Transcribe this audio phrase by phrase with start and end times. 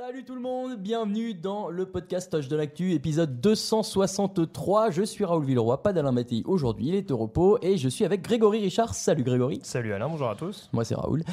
[0.00, 4.90] Salut tout le monde, bienvenue dans le podcast Touch de l'actu, épisode 263.
[4.92, 8.04] Je suis Raoul Villeroy, pas d'Alain Mattei aujourd'hui, il est au repos et je suis
[8.04, 8.94] avec Grégory Richard.
[8.94, 9.58] Salut Grégory.
[9.64, 10.70] Salut Alain, bonjour à tous.
[10.72, 11.24] Moi c'est Raoul.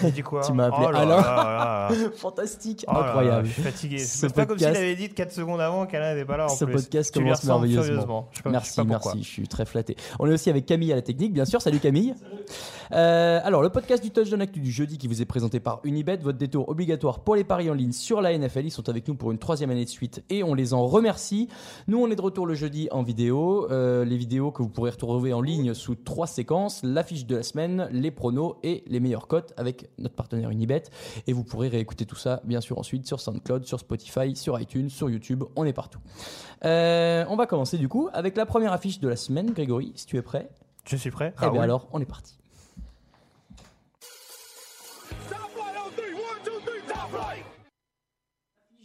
[0.00, 1.16] Tu dis quoi Tu m'as appelé Oh là Alain.
[1.16, 2.10] là là là.
[2.16, 3.46] Fantastique, Oh incroyable.
[3.46, 3.98] je suis fatigué.
[3.98, 6.44] Ce C'est pas comme s'il podcast- avait dit 4 secondes avant qu'Alain n'était pas là
[6.44, 6.74] en Ce plus.
[6.74, 8.28] podcast Tu commence merveilleusement.
[8.32, 9.14] Je je merci, sais pas pourquoi.
[9.14, 9.96] merci, je suis très flatté.
[10.18, 11.62] On est aussi avec Camille à la technique, bien sûr.
[11.62, 12.14] Salut Camille.
[12.92, 16.18] Euh, alors, le podcast du Touchdown Actu du jeudi qui vous est présenté par Unibet,
[16.18, 18.66] votre détour obligatoire pour les paris en ligne sur la NFL.
[18.66, 21.48] Ils sont avec nous pour une troisième année de suite et on les en remercie.
[21.88, 23.66] Nous, on est de retour le jeudi en vidéo.
[23.70, 27.42] Euh, les vidéos que vous pourrez retrouver en ligne sous trois séquences l'affiche de la
[27.42, 30.84] semaine, les pronos et les meilleures cotes avec notre partenaire Unibet.
[31.26, 34.90] Et vous pourrez réécouter tout ça, bien sûr, ensuite sur SoundCloud, sur Spotify, sur iTunes,
[34.90, 35.44] sur YouTube.
[35.56, 36.00] On est partout.
[36.64, 40.06] Euh, on va commencer du coup avec la première affiche de la semaine, Grégory, si
[40.06, 40.48] tu es prêt.
[40.84, 41.32] Je suis prêt.
[41.36, 41.62] Eh bien Raoul.
[41.62, 42.36] alors, on est parti.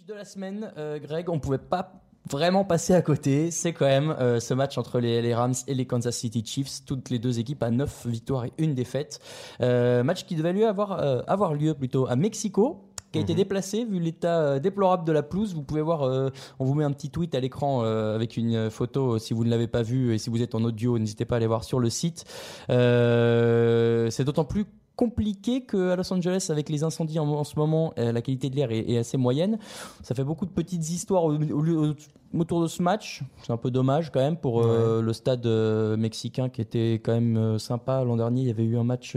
[0.10, 3.52] De la semaine, euh, Greg, on pouvait pas vraiment passer à côté.
[3.52, 6.84] C'est quand même euh, ce match entre les, les Rams et les Kansas City Chiefs,
[6.84, 9.20] toutes les deux équipes à 9 victoires et une défaite.
[9.62, 10.94] Euh, match qui devait lieu avoir,
[11.30, 15.56] avoir lieu plutôt à Mexico qui a été déplacé vu l'état déplorable de la pelouse.
[15.56, 18.70] Vous pouvez voir, euh, on vous met un petit tweet à l'écran euh, avec une
[18.70, 21.36] photo si vous ne l'avez pas vu et si vous êtes en audio, n'hésitez pas
[21.36, 22.26] à aller voir sur le site.
[22.70, 24.66] Euh, c'est d'autant plus
[25.04, 28.56] compliqué qu'à Los Angeles, avec les incendies en, en ce moment, euh, la qualité de
[28.58, 29.58] l'air est, est assez moyenne.
[30.04, 31.94] Ça fait beaucoup de petites histoires au- au
[32.38, 33.24] autour de ce match.
[33.44, 37.14] C'est un peu dommage quand même pour euh, le stade euh, mexicain qui était quand
[37.14, 38.04] même euh, sympa.
[38.04, 39.16] L'an dernier, il y avait eu un match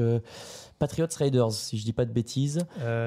[0.78, 2.60] Patriots Raiders, si je dis pas de bêtises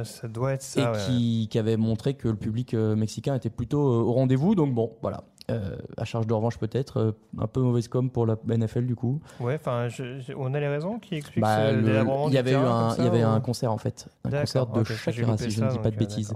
[0.04, 0.92] ça doit être et ça.
[0.92, 0.98] ouais.
[1.08, 4.54] qui, qui avait montré que le public mexicain était plutôt au rendez-vous.
[4.54, 5.24] Donc bon, voilà.
[5.52, 8.96] Euh, à charge de revanche peut-être, euh, un peu mauvaise com pour la NFL du
[8.96, 9.22] coup.
[9.40, 9.90] Ouais, enfin,
[10.36, 13.08] on a les raisons qui expliquent Bah, le- il y avait eu un, il y
[13.08, 15.78] avait un concert en fait, un concert de ok, j'ai Shakira si je ne dis
[15.78, 16.34] pas de euh, bêtises.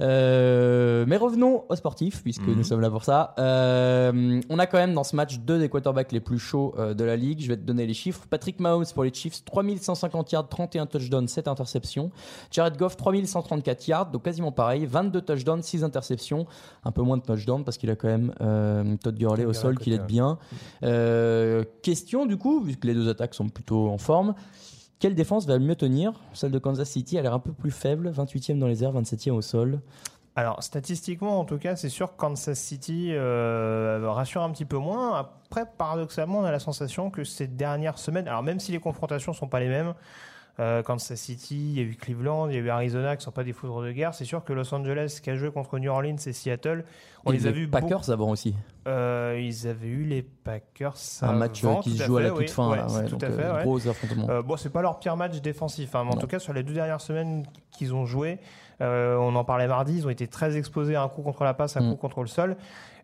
[0.00, 2.54] Euh, mais revenons au sportif, puisque Mhm.
[2.58, 3.34] nous sommes là pour ça.
[3.38, 7.16] On a quand même dans ce match deux des quarterbacks les plus chauds de la
[7.16, 7.40] ligue.
[7.40, 8.26] Je vais te donner les chiffres.
[8.30, 12.10] Patrick Mahomes pour les Chiefs, 3150 yards, 31 touchdowns, 7 interceptions.
[12.50, 14.86] Jared Goff, 3134 yards, donc quasiment pareil.
[14.86, 16.46] 22 touchdowns, 6 interceptions.
[16.84, 19.74] Un peu moins de touchdowns parce qu'il a quand même euh, Todd Gurley au sol
[19.74, 20.06] côté, qui l'aide ouais.
[20.06, 20.38] bien.
[20.82, 24.34] Euh, question du coup, vu que les deux attaques sont plutôt en forme.
[24.98, 26.12] Quelle défense va le mieux tenir?
[26.32, 29.32] Celle de Kansas City a l'air un peu plus faible, 28e dans les airs, 27e
[29.32, 29.80] au sol.
[30.36, 34.76] Alors, statistiquement, en tout cas, c'est sûr que Kansas City euh, rassure un petit peu
[34.76, 35.18] moins.
[35.18, 39.32] Après, paradoxalement, on a la sensation que ces dernières semaines, alors même si les confrontations
[39.32, 39.94] sont pas les mêmes,
[40.58, 43.30] euh, Kansas City, il y a eu Cleveland, il y a eu Arizona qui sont
[43.30, 44.14] pas des foudres de guerre.
[44.14, 46.84] C'est sûr que Los Angeles, qui a joué contre New Orleans et Seattle,
[47.26, 47.68] on Et les a vus.
[47.68, 48.54] Packers beaucoup- avant aussi.
[48.88, 50.94] Euh, ils avaient eu les Packers.
[51.22, 52.48] un match euh, avant, qui se à joue à la fait, toute oui.
[52.48, 52.70] fin.
[52.70, 53.42] Ouais, là, c'est ouais, tout donc, à fait.
[53.44, 53.62] euh, ouais.
[53.64, 54.42] Gros affrontement.
[54.42, 56.20] Bon, c'est pas leur pire match défensif, hein, mais en Non.
[56.20, 58.38] tout cas sur les deux dernières semaines qu'ils ont joué,
[58.80, 61.76] on en parlait mardi, ils ont été très exposés à un coup contre la passe,
[61.76, 61.90] un Mm.
[61.90, 62.56] coup contre le sol.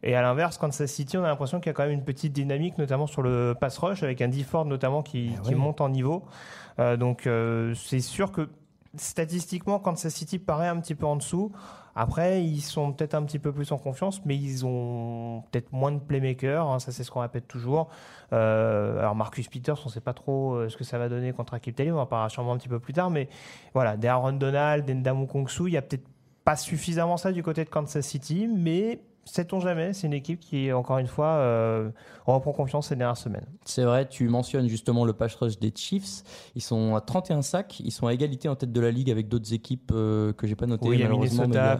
[0.02, 2.32] Et à l'inverse, Kansas City, on a l'impression qu'il y a quand même une petite
[2.32, 5.54] dynamique, notamment sur le pass rush, avec un D-Ford notamment qui, qui ouais.
[5.54, 6.24] monte en niveau.
[6.78, 8.48] Euh, donc euh, c'est sûr que
[8.96, 11.52] statistiquement, Kansas City paraît un petit peu en dessous.
[11.94, 15.92] Après, ils sont peut-être un petit peu plus en confiance, mais ils ont peut-être moins
[15.92, 16.66] de playmakers.
[16.66, 17.90] hein, ça, c'est ce qu'on répète toujours.
[18.32, 21.52] Euh, alors, Marcus Peters, on ne sait pas trop ce que ça va donner contre
[21.52, 21.94] Akip Talib.
[21.94, 23.10] On en parlera sûrement un petit peu plus tard.
[23.10, 23.28] Mais
[23.74, 26.08] voilà, des Aaron Donald, des Ndamu Kongsu, il y a peut-être
[26.44, 30.72] pas suffisamment ça du côté de Kansas City, mais sait-on jamais, c'est une équipe qui,
[30.72, 31.90] encore une fois, euh,
[32.26, 33.46] reprend confiance ces dernières semaines.
[33.64, 36.22] C'est vrai, tu mentionnes justement le pass rush des Chiefs.
[36.54, 39.28] Ils sont à 31 sacs, ils sont à égalité en tête de la ligue avec
[39.28, 40.88] d'autres équipes euh, que j'ai pas notées.
[40.88, 41.78] Oui, il y a Minnesota,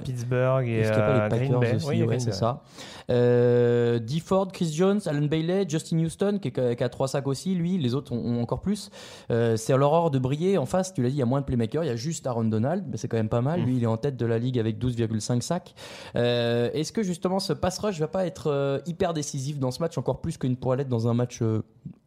[0.62, 1.74] mais et euh, Green Packers Bay.
[1.76, 2.62] aussi Oui, Ouais, c'est ça.
[3.10, 4.20] Euh, D.
[4.20, 7.94] Ford, Chris Jones, Alan Bailey, Justin Houston, qui, qui a trois sacs aussi, lui, les
[7.94, 8.90] autres ont, ont encore plus.
[9.30, 10.58] Euh, c'est l'aurore de briller.
[10.58, 11.84] En face, tu l'as dit, il y a moins de playmakers.
[11.84, 13.60] Il y a juste Aaron Donald, mais c'est quand même pas mal.
[13.62, 15.74] Lui, il est en tête de la ligue avec 12,5 sacs.
[16.16, 19.80] Euh, Est-ce que justement ce pass rush va pas être euh, hyper décisif dans ce
[19.80, 21.62] match, encore plus qu'une pourrait l'être dans un match, euh,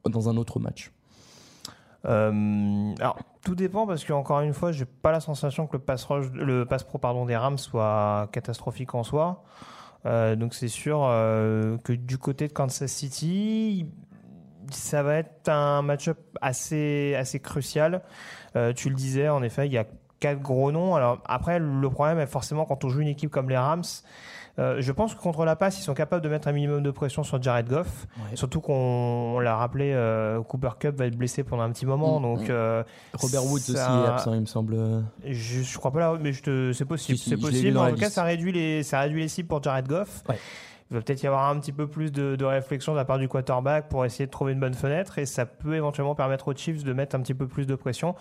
[0.05, 0.91] dans un autre match
[2.05, 5.83] Euh, alors, tout dépend parce que encore une fois, j'ai pas la sensation que le
[5.83, 9.43] pass rush- le pass pro pardon des Rams soit catastrophique en soi.
[10.05, 10.99] Donc c'est sûr
[11.83, 13.87] que du côté de Kansas City,
[14.69, 18.03] ça va être un match-up assez assez crucial.
[18.75, 19.85] Tu le disais, en effet, il y a
[20.19, 20.93] quatre gros noms.
[20.93, 23.81] Alors après, le problème est forcément quand on joue une équipe comme les Rams.
[24.57, 26.91] Euh, je pense que contre la passe, ils sont capables de mettre un minimum de
[26.91, 28.07] pression sur Jared Goff.
[28.17, 28.35] Ouais.
[28.35, 28.73] Surtout qu'on
[29.35, 32.19] on l'a rappelé, euh, Cooper Cup va être blessé pendant un petit moment.
[32.19, 32.51] Mm, donc, mm.
[32.51, 34.77] euh, Robert Woods ça- aussi est absent, il me semble.
[35.25, 37.17] Je, je crois pas là, mais te, c'est possible.
[37.17, 37.77] Si, si, c'est possible.
[37.77, 40.23] En tout cas, ça réduit les, ça réduit les cibles pour Jared Goff.
[40.29, 40.39] Ouais.
[40.91, 43.27] Il va peut-être y avoir un petit peu plus de, réflexion de la part du
[43.27, 46.83] quarterback pour essayer de trouver une bonne fenêtre et ça peut éventuellement permettre aux Chiefs
[46.83, 48.13] de mettre un petit peu plus de pression.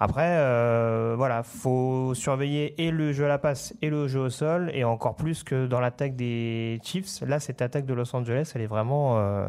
[0.00, 4.30] Après, euh, voilà, faut surveiller et le jeu à la passe et le jeu au
[4.30, 7.20] sol et encore plus que dans l'attaque des Chiefs.
[7.24, 9.48] Là, cette attaque de Los Angeles, elle est vraiment, euh,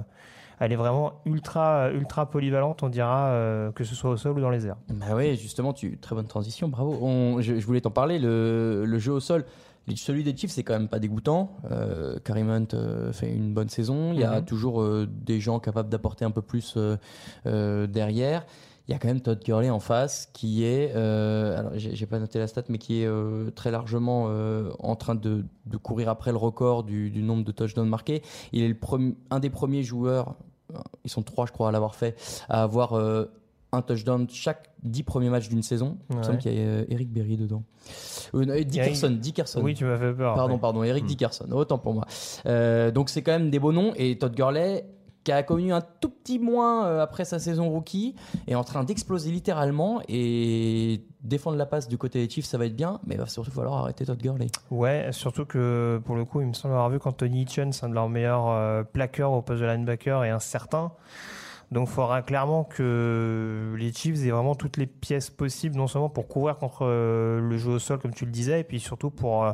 [0.60, 4.42] elle est vraiment ultra, ultra polyvalente, on dira, euh, que ce soit au sol ou
[4.42, 4.78] dans les airs.
[4.90, 7.42] Bah oui, justement, tu très bonne transition, bravo.
[7.42, 8.20] Je, voulais t'en parler.
[8.20, 9.46] Le, jeu au sol,
[9.98, 11.58] celui des Chiefs, c'est quand même pas dégoûtant.
[11.72, 14.14] Euh, Kareem Hunt euh, fait une bonne saison.
[14.14, 14.46] Il y a Mhm.
[14.46, 16.76] toujours euh, des gens capables d'apporter un peu plus
[17.46, 18.46] euh, derrière.
[18.88, 22.40] Il y a quand même Todd Gurley en face qui est, alors j'ai pas noté
[22.40, 23.10] la stat, mais qui est
[23.54, 24.24] très largement
[24.80, 28.24] en train de, de courir après le record du, du nombre de touchdowns marqués.
[28.52, 30.34] Il est le premier- un des premiers joueurs,
[31.04, 32.18] ils sont trois je crois à l'avoir fait,
[32.50, 33.26] à avoir euh,
[33.72, 35.98] un touchdown chaque dix premiers matchs d'une saison.
[36.10, 36.26] Il me Ouais.
[36.26, 37.64] semble qu'il y a euh, Eric Berry dedans.
[38.34, 39.62] Euh, Dickerson, Dickerson.
[39.62, 40.34] Oui, tu m'as fait peur.
[40.36, 40.60] Pardon, ouais.
[40.60, 41.08] pardon, Eric Hmm.
[41.08, 42.06] Dickerson, autant pour moi.
[42.46, 44.86] Euh, donc c'est quand même des beaux noms et Todd Gurley
[45.24, 48.16] qui a connu un tout petit moins euh, après sa saison rookie
[48.48, 52.66] est en train d'exploser littéralement et défendre la passe du côté des Chiefs ça va
[52.66, 54.48] être bien mais il va surtout falloir arrêter Todd Gurley.
[54.72, 57.94] Ouais, surtout que pour le coup, il me semble avoir vu qu'Anthony Hitchens, un de
[57.94, 60.94] leurs meilleurs plaqueurs au poste de linebacker, est incertain.
[61.72, 66.10] Donc il faudra clairement que les Chiefs aient vraiment toutes les pièces possibles, non seulement
[66.10, 69.12] pour couvrir contre euh, le jeu au sol, comme tu le disais, et puis surtout
[69.12, 69.54] pour euh,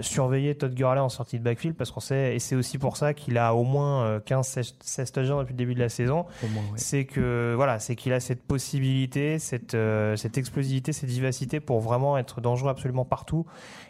[0.00, 3.14] surveiller Todd Gurley en sortie de backfield, parce qu'on sait, et c'est aussi pour ça
[3.14, 6.48] qu'il a au moins 15-16 touchdowns depuis le début de la saison ouais.
[6.76, 11.80] c'est que voilà, c'est qu'il a cette possibilité, cette euh, cette explosivité, cette vivacité pour
[11.80, 13.46] vraiment être dangereux absolument partout.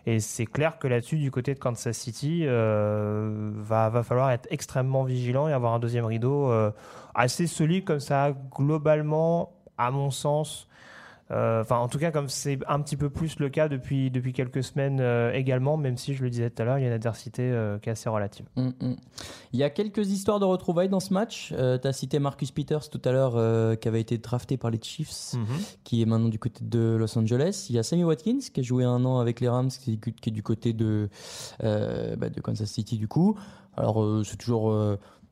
[0.07, 4.47] Et c'est clair que là-dessus, du côté de Kansas City, euh, va va falloir être
[4.51, 6.71] extrêmement vigilant et avoir un deuxième rideau euh,
[7.15, 10.68] assez solide comme ça globalement, à mon sens.
[11.31, 14.33] Euh, Enfin, en tout cas, comme c'est un petit peu plus le cas depuis depuis
[14.33, 16.89] quelques semaines euh, également, même si je le disais tout à l'heure, il y a
[16.89, 18.47] une adversité euh, qui est assez relative.
[18.57, 18.97] Mm, mm.
[19.53, 21.49] Il y a quelques histoires de retrouvailles dans ce match.
[21.49, 25.35] tu as cité Marcus Peters tout à l'heure qui avait été drafté par les Chiefs.
[25.85, 27.67] qui est maintenant du côté de Los Angeles.
[27.71, 30.31] Il y a Sammy Watkins qui a joué un an avec les Rams, qui est,
[30.31, 31.09] du côté de,
[31.61, 33.39] bah, de Kansas City du coup.
[33.77, 34.75] Alors c'est toujours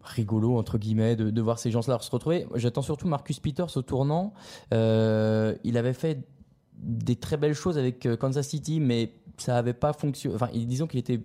[0.08, 2.47] rigolo entre guillemets de, voir ces gens-là se retrouver.
[2.55, 4.32] J'attends surtout Marcus Peters au tournant.
[4.73, 6.26] Euh, il avait fait
[6.79, 10.35] des très belles choses avec euh, Kansas City, mais ça n'avait pas fonctionné.
[10.35, 11.20] Enfin, disons qu'il était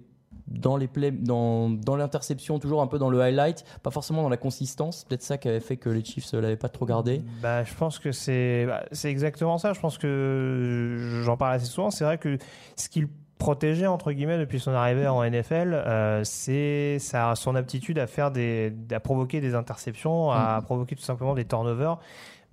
[0.48, 4.30] dans les plays, dans, dans l'interception, toujours un peu dans le highlight, pas forcément dans
[4.30, 5.06] la consistance.
[5.06, 7.22] Peut-être ça qui avait fait que les Chiefs ne l'avaient pas trop gardé.
[7.42, 9.74] Bah, je pense que c'est bah, c'est exactement ça.
[9.74, 11.92] Je pense que j'en parle assez souvent.
[11.92, 12.38] C'est vrai que
[12.76, 13.08] ce qu'il
[13.42, 18.30] protégeait entre guillemets depuis son arrivée en NFL, euh, c'est sa son aptitude à faire
[18.30, 21.98] des à provoquer des interceptions, à provoquer tout simplement des turnovers.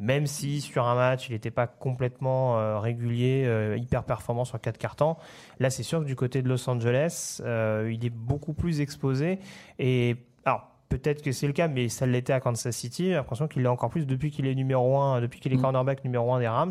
[0.00, 4.58] Même si sur un match il n'était pas complètement euh, régulier, euh, hyper performant sur
[4.60, 5.16] quatre cartons,
[5.60, 9.40] là c'est sûr que du côté de Los Angeles, il est beaucoup plus exposé.
[9.78, 10.16] Et
[10.46, 13.06] alors peut-être que c'est le cas, mais ça l'était à Kansas City.
[13.08, 15.60] J'ai l'impression qu'il l'est encore plus depuis qu'il est numéro 1, depuis qu'il est Mm.
[15.62, 16.70] cornerback numéro 1 des Rams,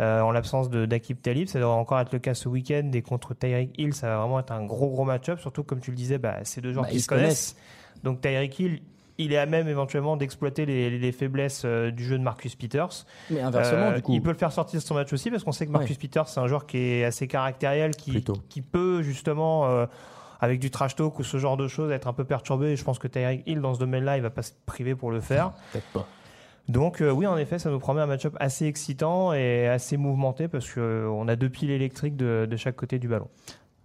[0.00, 1.48] euh, en l'absence de d'Akib Talib.
[1.48, 2.90] Ça devrait encore être le cas ce week-end.
[2.94, 5.38] Et contre Tyreek Hill, ça va vraiment être un gros gros match-up.
[5.40, 7.56] Surtout comme tu le disais, bah, c'est deux joueurs Bah, qui se se connaissent.
[8.02, 8.80] Donc Tyreek Hill,
[9.18, 13.04] il est à même éventuellement d'exploiter les, les faiblesses euh, du jeu de Marcus Peters.
[13.30, 14.12] Mais inversement, Euh, du coup.
[14.12, 16.08] Il peut le faire sortir de son match aussi parce qu'on sait que Marcus Ouais.
[16.08, 18.36] Peters, c'est un joueur qui est assez caractériel, qui, Plutôt.
[18.48, 19.86] qui peut justement, euh,
[20.44, 22.68] avec du trash talk ou ce genre de choses, être un peu perturbé.
[22.68, 25.10] Et je pense que Tyreek Hill, dans ce domaine-là, il va pas se priver pour
[25.10, 25.52] le faire.
[25.72, 26.06] Peut-être pas.
[26.68, 30.48] Donc euh, oui, en effet, ça nous promet un match-up assez excitant et assez mouvementé
[30.48, 33.28] parce que euh, a deux piles électriques de, de chaque côté du ballon.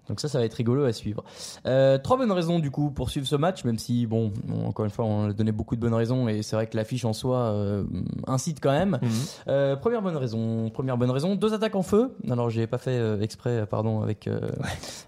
[0.09, 1.23] Donc ça, ça va être rigolo à suivre.
[1.65, 4.85] Euh, trois bonnes raisons du coup pour suivre ce match, même si bon, on- encore
[4.85, 7.13] une fois, on a donné beaucoup de bonnes raisons et c'est vrai que l'affiche en
[7.13, 7.83] soi euh,
[8.27, 8.99] incite quand même.
[9.01, 9.09] Mhm.
[9.47, 12.11] Euh, première bonne raison, première bonne raison, deux attaques en feu.
[12.29, 14.29] Alors j'ai pas fait exprès, pardon, avec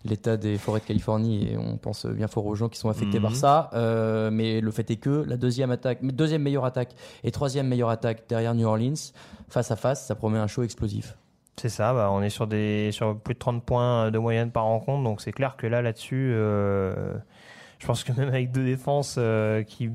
[0.05, 3.17] l'état des forêts de Californie et on pense bien fort aux gens qui sont affectés
[3.17, 3.24] Mhm.
[3.24, 3.70] par ça.
[3.74, 6.93] Euh, mais le fait est que la deuxième attaque, deuxième meilleure attaque
[7.24, 8.93] et troisième meilleure attaque derrière New Orleans,
[9.50, 11.17] face à face, ça promet un show explosif.
[11.58, 14.63] C'est ça, bah, on est sur, des, sur plus de 30 points de moyenne par
[14.63, 17.13] rencontre, donc c'est clair que là, là-dessus, euh,
[17.79, 19.91] je pense que même avec deux défenses euh, qui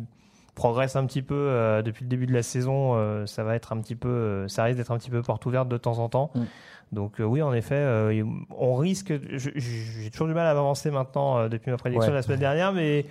[0.54, 3.72] progressent un petit peu euh, depuis le début de la saison, euh, ça va être
[3.72, 6.08] un petit peu, euh, ça risque d'être un petit peu porte ouverte de temps en
[6.08, 6.30] temps.
[6.34, 6.42] Mm.
[6.92, 8.24] Donc euh, oui, en effet, euh,
[8.56, 9.12] on risque.
[9.32, 12.10] J'ai toujours du mal à m'avancer maintenant euh, depuis ma prédiction Ouais.
[12.10, 13.06] de la semaine dernière, mais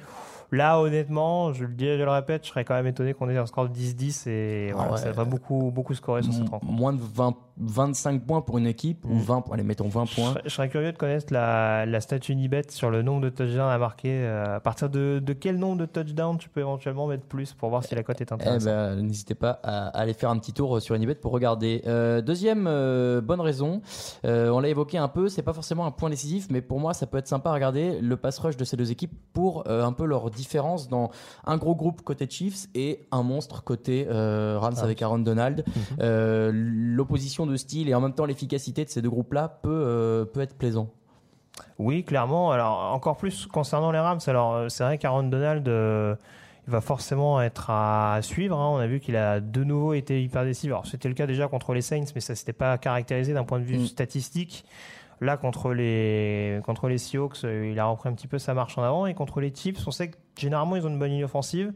[0.52, 3.30] là, honnêtement, je le dis, et je le répète, je serais quand même étonné qu'on
[3.30, 4.98] ait un score de 10-10 et voilà, ouais.
[4.98, 6.72] ça va beaucoup, beaucoup scorer sur cette rencontre.
[6.72, 9.20] Moins de 20, 25 points pour une équipe, ou Mm.
[9.22, 10.34] 20, allez, mettons 20 Je points.
[10.44, 13.78] je serais curieux de connaître la, la stat Unibet sur le nombre de touchdowns à
[13.78, 14.10] marquer.
[14.26, 17.70] euh, à partir de, de quel nombre de touchdowns tu peux éventuellement mettre plus pour
[17.70, 18.66] voir si la cote est Eh intéressante?
[18.66, 21.82] ben, n'hésitez pas à, à aller faire un petit tour sur Unibet pour regarder.
[21.88, 23.82] Euh, deuxième euh, bonne raison,
[24.26, 26.94] euh, on l'a évoqué un peu, c'est pas forcément un point décisif, mais pour moi
[26.94, 29.84] ça peut être sympa à regarder le pass rush de ces deux équipes pour euh,
[29.84, 31.10] un peu leur différence dans
[31.46, 35.64] un gros groupe côté Chiefs et un monstre côté euh, Rams avec Aaron Donald.
[36.02, 40.26] Euh, L'opposition de style et en même temps l'efficacité de ces deux groupes-là peut, euh,
[40.26, 40.90] peut être plaisant.
[41.80, 42.52] Oui, clairement.
[42.52, 44.20] Alors, encore plus concernant les Rams.
[44.28, 48.60] Alors, c'est vrai qu'Aaron Donald, il va forcément être à suivre.
[48.60, 48.70] hein.
[48.74, 50.72] On a vu qu'il a de nouveau été hyper décisif.
[50.72, 53.60] Alors, c'était le cas déjà contre les Saints, mais ça s'était pas caractérisé d'un point
[53.60, 53.86] de vue Mm.
[53.86, 54.66] statistique.
[55.22, 58.78] Là, contre les, contre les Seahawks, euh, il a repris un petit peu sa marche
[58.78, 59.06] en avant.
[59.06, 61.74] Et contre les Chiefs, on sait que généralement, ils ont une bonne ligne offensive.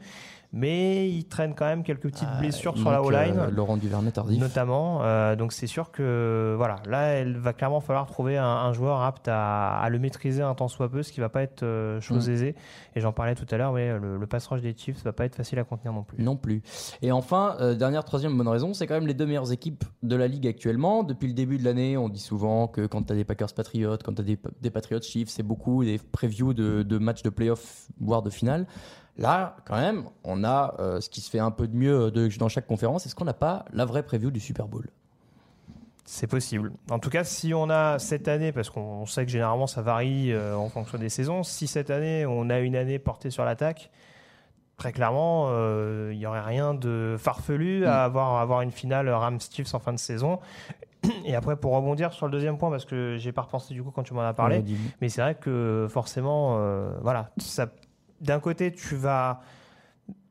[0.51, 4.09] Mais ils traînent quand même quelques petites blessures Il sur la O-line euh, Laurent Duvernay
[4.11, 4.39] tardif.
[4.39, 5.01] notamment.
[5.03, 9.01] Euh, donc c'est sûr que voilà, là, elle va clairement falloir trouver un, un joueur
[9.01, 12.01] apte à, à le maîtriser un temps soit peu, ce qui va pas être euh,
[12.01, 12.31] chose Mm.
[12.31, 12.55] aisée.
[12.95, 15.25] Et j'en parlais tout à l'heure, mais le, le pass rush des Chiefs va pas
[15.25, 16.23] être facile à contenir non plus.
[16.23, 16.63] Non plus.
[17.03, 20.15] Et enfin, euh, dernière, troisième bonne raison, c'est quand même les deux meilleures équipes de
[20.15, 21.03] la ligue actuellement.
[21.03, 23.97] Depuis le début de l'année, on dit souvent que quand tu as des Packers Patriots,
[24.03, 27.29] quand tu as des, des Patriots Chiefs, c'est beaucoup des previews de, de matchs de
[27.29, 28.65] playoff, voire de finale.
[29.19, 32.29] Là, quand même, on a euh, ce qui se fait un peu de mieux de-
[32.37, 33.05] dans chaque conférence.
[33.05, 34.87] Est-ce qu'on n'a pas la vraie preview du Super Bowl
[36.05, 36.71] C'est possible.
[36.89, 40.31] En tout cas, si on a cette année, parce qu'on sait que généralement ça varie
[40.31, 43.91] euh, en fonction des saisons, si cette année on a une année portée sur l'attaque,
[44.77, 49.09] très clairement, euh, il n'y aurait rien de farfelu à avoir, à avoir une finale
[49.09, 50.39] Rams-Chiefs en fin de saison.
[51.25, 53.91] Et après, pour rebondir sur le deuxième point, parce que j'ai pas repensé du coup
[53.91, 54.61] quand tu m'en as parlé,
[55.01, 57.67] mais c'est vrai que forcément, euh, voilà, ça,
[58.21, 59.41] d'un côté, tu vas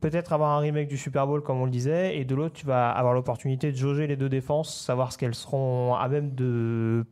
[0.00, 2.66] peut-être avoir un remake du Super Bowl, comme on le disait, et de l'autre, tu
[2.66, 7.04] vas avoir l'opportunité de jauger les deux défenses, savoir ce qu'elles seront à même de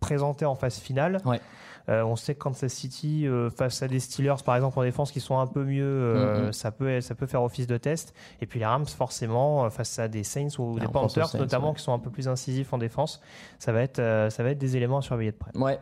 [0.00, 1.20] présenter en phase finale.
[1.88, 5.10] Euh, on sait que Kansas City, euh, face à des Steelers, par exemple, en défense,
[5.12, 6.52] qui sont un peu mieux, euh, Mhm.
[6.52, 8.14] ça, peut, ça peut faire office de test.
[8.40, 11.38] Et puis les Rams, forcément, face à des Saints ou Ah, des aux Panthers, Saints,
[11.38, 11.76] notamment, ouais.
[11.76, 13.20] qui sont un peu plus incisifs en défense,
[13.58, 13.96] ça va être,
[14.30, 15.50] ça va être des éléments à surveiller de près.
[15.56, 15.78] Ouais.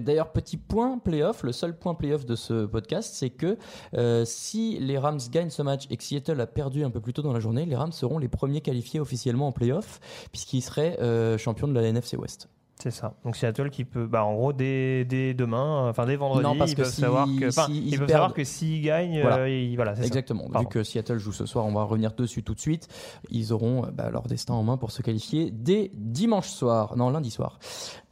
[0.00, 3.56] D'ailleurs, petit point playoff, le seul point playoff de ce podcast, c'est que
[3.94, 7.12] euh, si les Rams gagnent ce match et que Seattle a perdu un peu plus
[7.12, 10.00] tôt dans la journée, les Rams seront les premiers qualifiés officiellement en playoff,
[10.32, 12.48] puisqu'ils seraient euh, champions de la NFC West.
[12.80, 13.14] C'est ça.
[13.24, 16.56] Donc Seattle qui peut, bah, en gros, dès, dès demain, euh, enfin dès vendredi, Non,
[16.56, 18.82] parce ils que peuvent si- savoir que, si ils, ils peuvent perdent- savoir que s'ils
[18.82, 19.38] gagnent, Voilà.
[19.38, 20.06] euh, ils- voilà, c'est ça.
[20.06, 20.44] Exactement.
[20.60, 22.86] Vu que Seattle joue ce soir, on va revenir dessus tout de suite.
[23.30, 26.96] Ils auront euh, bah, leur destin en main pour se qualifier dès dimanche soir.
[26.96, 27.58] Non, lundi soir.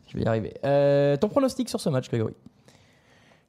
[0.08, 0.54] Je vais y arriver.
[0.64, 2.34] Euh, ton pronostic sur ce match, Grégory?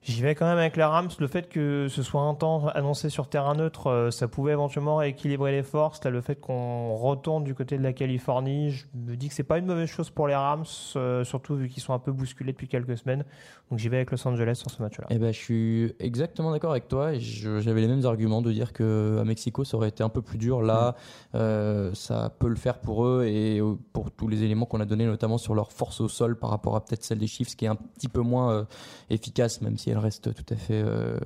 [0.07, 1.09] J'y vais quand même avec les Rams.
[1.19, 5.01] Le fait que ce soit un temps annoncé sur terrain neutre, euh, ça pouvait éventuellement
[5.01, 6.01] équilibrer les forces.
[6.05, 9.43] Là, le fait qu'on retourne du côté de la Californie, je me dis que c'est
[9.43, 10.63] pas une mauvaise chose pour les Rams,
[10.95, 13.25] euh, surtout vu qu'ils sont un peu bousculés depuis quelques semaines.
[13.69, 15.07] Donc j'y vais avec Los Angeles sur ce match-là.
[15.09, 17.17] Eh ben, je suis exactement d'accord avec toi.
[17.17, 20.37] J'avais les mêmes arguments de dire que à Mexico, ça aurait été un peu plus
[20.37, 20.61] dur.
[20.61, 20.95] Là,
[21.35, 23.61] euh, ça peut le faire pour eux et
[23.91, 26.77] pour tous les éléments qu'on a donnés, notamment sur leur force au sol par rapport
[26.77, 28.63] à peut-être celle des Chiefs, qui est un petit peu moins euh,
[29.09, 31.17] efficace, même si elle reste tout à fait euh,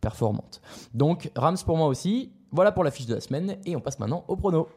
[0.00, 0.60] performante.
[0.94, 2.32] Donc, Rams pour moi aussi.
[2.52, 3.56] Voilà pour la fiche de la semaine.
[3.64, 4.68] Et on passe maintenant au prono.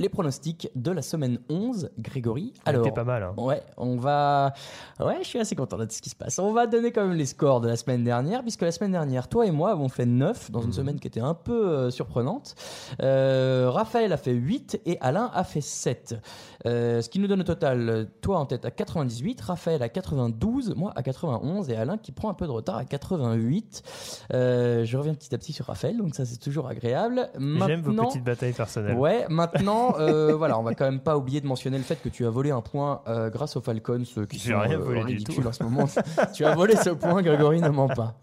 [0.00, 2.52] Les pronostics de la semaine 11, Grégory.
[2.64, 3.22] Alors, Alors, pas mal.
[3.22, 3.34] hein.
[3.36, 4.52] Ouais, on va.
[4.98, 6.38] Ouais, je suis assez content de ce qui se passe.
[6.38, 9.28] On va donner quand même les scores de la semaine dernière, puisque la semaine dernière,
[9.28, 12.54] toi et moi avons fait 9 dans une semaine qui était un peu euh, surprenante.
[13.02, 16.16] Euh, Raphaël a fait 8 et Alain a fait 7.
[16.66, 20.74] Euh, ce qui nous donne au total, toi en tête à 98, Raphaël à 92,
[20.76, 23.82] moi à 91 et Alain qui prend un peu de retard à 88.
[24.32, 27.28] Euh, je reviens petit à petit sur Raphaël, donc ça c'est toujours agréable.
[27.38, 28.96] J'aime vos petites batailles personnelles.
[28.96, 32.08] Ouais, maintenant, euh, voilà, on va quand même pas oublier de mentionner le fait que
[32.08, 35.00] tu as volé un point euh, grâce aux Falcons, ceux qui sont rien euh, volé
[35.00, 35.48] du ridicules tout.
[35.48, 35.86] en ce moment.
[36.34, 38.14] tu as volé ce point, Grégory ne ment pas.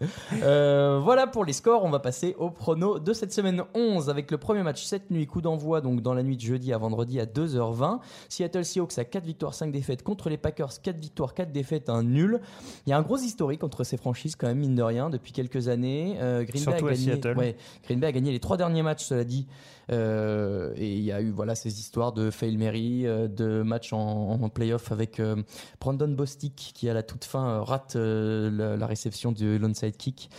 [0.43, 4.31] Euh, voilà pour les scores, on va passer au prono de cette semaine 11 avec
[4.31, 7.19] le premier match cette nuit, coup d'envoi donc dans la nuit de jeudi à vendredi
[7.19, 7.99] à 2h20.
[8.29, 12.03] Seattle Seahawks à 4 victoires, 5 défaites contre les Packers, 4 victoires, 4 défaites, un
[12.03, 12.39] nul.
[12.85, 15.31] Il y a un gros historique entre ces franchises quand même mine de rien depuis
[15.31, 16.17] quelques années.
[16.19, 19.23] Euh, Green Bay a gagné, ouais, Green Bay a gagné les trois derniers matchs, cela
[19.23, 19.47] dit.
[19.89, 23.93] Euh, et il y a eu voilà ces histoires de fail Mary, euh, de matchs
[23.93, 25.35] en, en playoff avec euh,
[25.81, 30.29] Brandon Bostic qui à la toute fin euh, rate la, la réception du l'onside kick.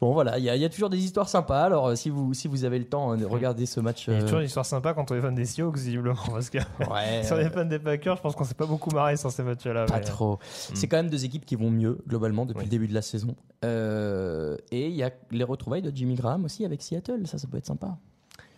[0.00, 1.62] Bon voilà, il y, a- il y a toujours des histoires sympas.
[1.64, 4.06] Alors si vous si vous avez le temps, euh, regardez ce match.
[4.06, 6.14] Il y a toujours une histoire sympa quand on est fan des Seahawks, visiblement.
[6.30, 8.90] Parce que ouais, sur euh, les fans des Packers, je pense qu'on s'est pas beaucoup
[8.90, 9.86] marré sur ces matchs-là.
[9.86, 10.38] Pas mais- trop.
[10.52, 12.64] C'est quand même deux équipes qui vont mieux globalement depuis Oui.
[12.66, 13.34] le début de la saison.
[13.64, 17.26] Euh, et il y a les retrouvailles de Jimmy Graham aussi avec Seattle.
[17.26, 17.98] Ça, ça peut être sympa.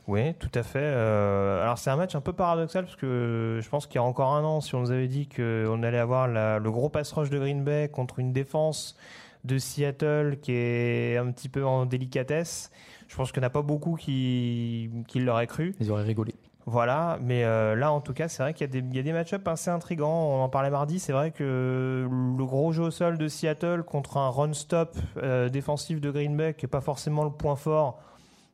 [0.09, 0.81] Oui, tout à fait.
[0.83, 4.03] Euh, alors c'est un match un peu paradoxal parce que je pense qu'il y a
[4.03, 7.13] encore un an, si on nous avait dit qu'on allait avoir la- le gros pass
[7.13, 8.97] rush de Green Bay contre une défense
[9.45, 12.71] de Seattle qui est un petit peu en délicatesse,
[13.09, 15.75] je pense qu'il n'y en a pas beaucoup qui, qui l'auraient cru.
[15.81, 16.35] Ils auraient rigolé.
[16.67, 18.99] Voilà, mais euh, là en tout cas, c'est vrai qu'il y a des, il y
[18.99, 20.13] a des match-ups assez intrigants.
[20.13, 24.19] On en parlait mardi, c'est vrai que le gros jeu au sol de Seattle contre
[24.19, 27.99] un run-stop euh, défensif de Green Bay, qui n'est pas forcément le point fort,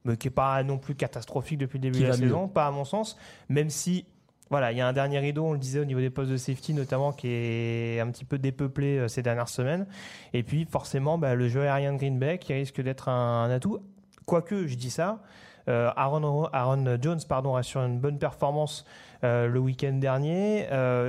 [0.06, 2.22] mais qui n'est pas non plus catastrophique depuis le début Qui de la mieux.
[2.22, 3.16] saison, pas à mon sens,
[3.48, 4.06] même si.
[4.48, 6.36] Voilà, il y a un dernier rideau, on le disait au niveau des postes de
[6.36, 9.88] safety notamment, qui est un petit peu dépeuplé euh, ces dernières semaines.
[10.34, 13.50] Et puis forcément, bah, le jeu aérien de Green Bay qui risque d'être un, un
[13.50, 13.80] atout.
[14.25, 15.20] Quoique, je dis ça,
[15.68, 18.84] euh, Aaron, Aaron Jones pardon, assure une bonne performance
[19.25, 20.68] euh, le week-end dernier.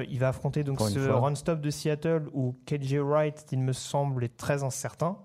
[0.10, 4.24] Il va affronter donc Encore ce run-stop de Seattle où KJ Wright, il me semble,
[4.24, 5.16] est très incertain.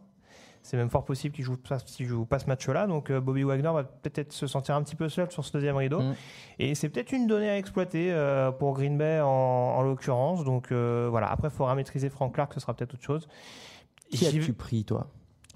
[0.62, 2.86] C'est même fort possible qu'il joue pas, joue pas ce match-là.
[2.86, 5.76] Donc euh, Bobby Wagner va peut-être se sentir un petit peu seul sur ce deuxième
[5.76, 6.00] rideau.
[6.00, 6.14] Mm.
[6.60, 10.44] Et c'est peut-être une donnée à exploiter euh, pour Green Bay en, en l'occurrence.
[10.44, 11.30] Donc euh, voilà.
[11.30, 13.28] Après, il faudra maîtriser Frank Clark, ce sera peut-être autre chose.
[14.10, 15.08] Qui as-tu pris, toi?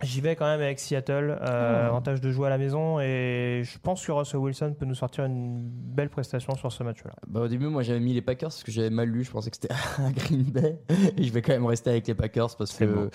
[0.03, 1.87] J'y vais quand même avec Seattle, euh, Ah.
[1.87, 5.25] avantage de jouer à la maison et je pense que Russell Wilson peut nous sortir
[5.25, 7.13] une belle prestation sur ce match-là.
[7.27, 9.25] bah, Au début, moi j'avais mis les Packers parce que j'avais mal lu.
[9.25, 10.79] Je pensais que c'était à Green Bay.
[11.17, 13.09] Et je vais quand même rester avec les Packers parce que, beau.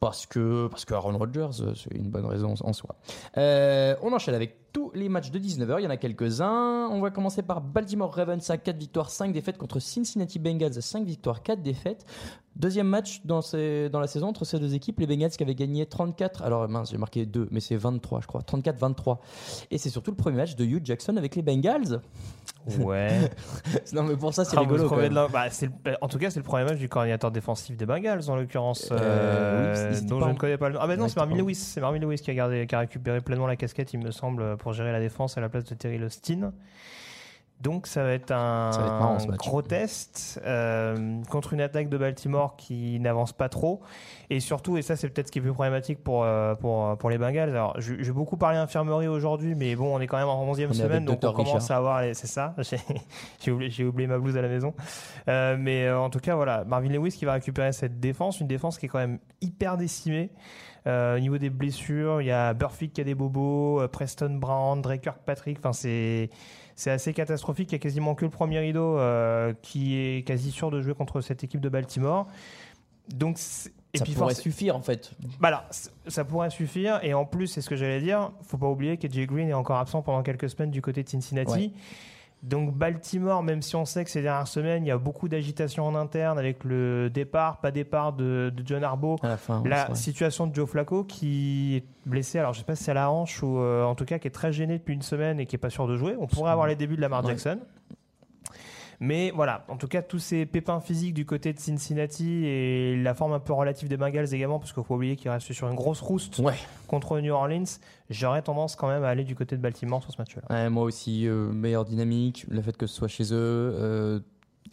[0.00, 2.96] parce que, parce que Aaron Rodgers, euh, c'est une bonne raison en soi.
[3.36, 5.76] Euh, on enchaîne avec tous les matchs de 19h.
[5.78, 6.88] Il y en a quelques-uns.
[6.90, 10.80] On va commencer par Baltimore Ravens à 4 victoires, 5 défaites contre Cincinnati Bengals à
[10.82, 12.04] 5 victoires, 4 défaites.
[12.56, 14.98] Deuxième match dans, ces- dans la saison entre ces deux équipes.
[15.00, 16.42] Les Bengals qui avaient gagné 34.
[16.42, 18.40] Alors mince, j'ai marqué 2, mais c'est 23, je crois.
[18.40, 19.18] 34-23.
[19.70, 22.00] Et c'est surtout le premier match de Hugh Jackson avec les Bengals.
[22.80, 23.30] Ouais.
[23.92, 24.88] Non, mais pour ça, c'est Ah, rigolo.
[25.10, 28.28] la- bah, le- En tout cas, c'est le premier match du coordinateur défensif des Bengals,
[28.28, 30.80] en l'occurrence, Euh, euh, oui, dont pas je en- ne connais pas le nom.
[30.82, 31.54] Ah, ben non, c'est Marvin Lewis.
[31.54, 34.56] C'est Marvin Lewis qui a, gardé, qui a récupéré pleinement la casquette, il me semble,
[34.56, 36.52] pour gérer la défense à la place de Terry Austin.
[37.60, 41.96] Donc ça va être un va être marrant, gros test euh, contre une attaque de
[41.96, 43.80] Baltimore qui n'avance pas trop.
[44.28, 47.08] Et surtout, et ça c'est peut-être ce qui est plus problématique pour, euh, pour, pour
[47.08, 50.44] les Bengals, alors vais beaucoup parler infirmerie aujourd'hui, mais bon, on est quand même en
[50.44, 51.70] 11e On est semaine, donc on commence Richard.
[51.70, 52.78] à avoir, c'est ça, j'ai
[53.42, 54.74] j'ai oublié, j'ai oublié ma blouse à la maison.
[55.28, 58.48] Euh, mais euh, en tout cas, voilà, Marvin Lewis qui va récupérer cette défense, une
[58.48, 60.30] défense qui est quand même hyper décimée.
[60.86, 64.36] Euh, au niveau des blessures, il y a Burfict qui a des bobos, euh, Preston
[64.38, 65.58] Brown, Drake Kirkpatrick.
[65.58, 66.30] Enfin, c'est
[66.76, 67.72] c'est assez catastrophique.
[67.72, 70.94] Il y a quasiment que le premier rideau euh, qui est quasi sûr de jouer
[70.94, 72.28] contre cette équipe de Baltimore.
[73.08, 73.38] Donc,
[73.94, 75.12] et ça puis pourrait suffire en fait.
[75.40, 77.00] voilà, c- ça pourrait suffire.
[77.02, 79.52] Et en plus, c'est ce que j'allais dire, faut pas oublier que Jay Green est
[79.54, 81.52] encore absent pendant quelques semaines du côté de Cincinnati.
[81.52, 81.70] Ouais.
[82.42, 85.84] Donc Baltimore, même si on sait que ces dernières semaines, il y a beaucoup d'agitation
[85.84, 89.16] en interne avec le départ, pas départ de, de John Harbaugh.
[89.22, 89.94] La fin.
[89.94, 93.10] situation de Joe Flacco qui est blessé, alors je sais pas si c'est à la
[93.10, 95.56] hanche ou euh, en tout cas qui est très gêné depuis une semaine et qui
[95.56, 96.14] est pas sûr de jouer.
[96.20, 97.30] On pourrait avoir les débuts de Lamar Ouais.
[97.30, 97.58] Jackson.
[99.00, 103.14] Mais voilà, en tout cas, tous ces pépins physiques du côté de Cincinnati et la
[103.14, 105.74] forme un peu relative des Bengals également, parce qu'il faut oublier qu'ils restent sur une
[105.74, 106.54] grosse rouste Ouais.
[106.86, 107.64] contre New Orleans,
[108.10, 110.42] j'aurais tendance quand même à aller du côté de Baltimore sur ce match-là.
[110.48, 113.36] Ouais, moi aussi, euh, meilleure dynamique, le fait que ce soit chez eux.
[113.36, 114.20] euh,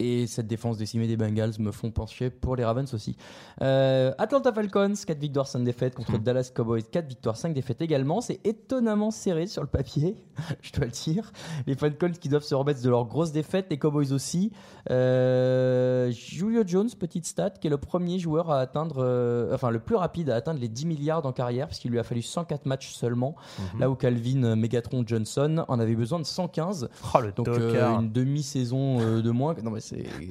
[0.00, 3.16] Et cette défense décimée des Bengals me font pencher pour les Ravens aussi.
[3.62, 8.20] Euh, Atlanta Falcons, 4 victoires, 5 défaites contre Dallas Cowboys, 4 victoires, 5 défaites également.
[8.20, 10.16] C'est étonnamment serré sur le papier,
[10.62, 11.32] je dois le dire.
[11.66, 14.52] Les Falcons qui doivent se remettre de leurs grosses défaites, les Cowboys aussi.
[14.90, 19.78] Euh, Julio Jones, petite stat, qui est le premier joueur à atteindre, euh, enfin le
[19.78, 22.92] plus rapide à atteindre les 10 milliards en carrière, puisqu'il lui a fallu 104 matchs
[22.92, 23.36] seulement,
[23.78, 26.88] là où Calvin Megatron Johnson en avait besoin de 115.
[27.14, 29.54] Oh, le Donc une demi-saison de moins.
[29.62, 29.80] Non mais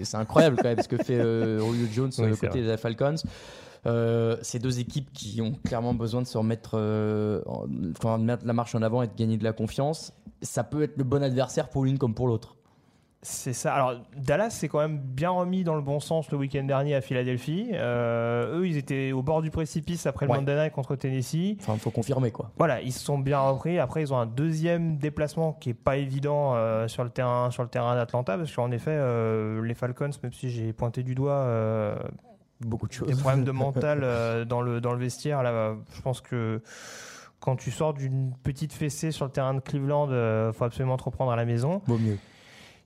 [0.03, 3.15] c'est incroyable quand même ce que fait euh, Julio Jones Oui, euh, côté des Falcons.
[3.85, 7.65] Euh, ces deux équipes qui ont clairement besoin de se remettre, euh, en-
[7.97, 10.13] enfin, de mettre la marche en avant et de gagner de la confiance.
[10.41, 12.55] Ça peut être le bon adversaire pour l'une comme pour l'autre.
[13.25, 13.73] C'est ça.
[13.73, 16.99] Alors, Dallas s'est quand même bien remis dans le bon sens le week-end dernier à
[17.01, 17.69] Philadelphie.
[17.73, 20.37] Euh, eux, ils étaient au bord du précipice après le Ouais.
[20.39, 21.55] Monday Night contre Tennessee.
[21.61, 22.51] Enfin, il faut confirmer quoi.
[22.57, 23.79] Voilà, ils se sont bien repris.
[23.79, 27.63] Après, ils ont un deuxième déplacement qui est pas évident euh, sur le terrain, sur
[27.63, 31.47] le terrain d'Atlanta, parce qu'en effet, euh, les Falcons, même si j'ai pointé du doigt
[32.59, 33.19] Beaucoup de des choses.
[33.19, 36.61] problèmes de mental dans le dans le vestiaire, là, je pense que
[37.39, 41.03] quand tu sors d'une petite fessée sur le terrain de Cleveland, il faut absolument te
[41.03, 41.81] reprendre à la maison.
[41.87, 42.17] Vaut mieux.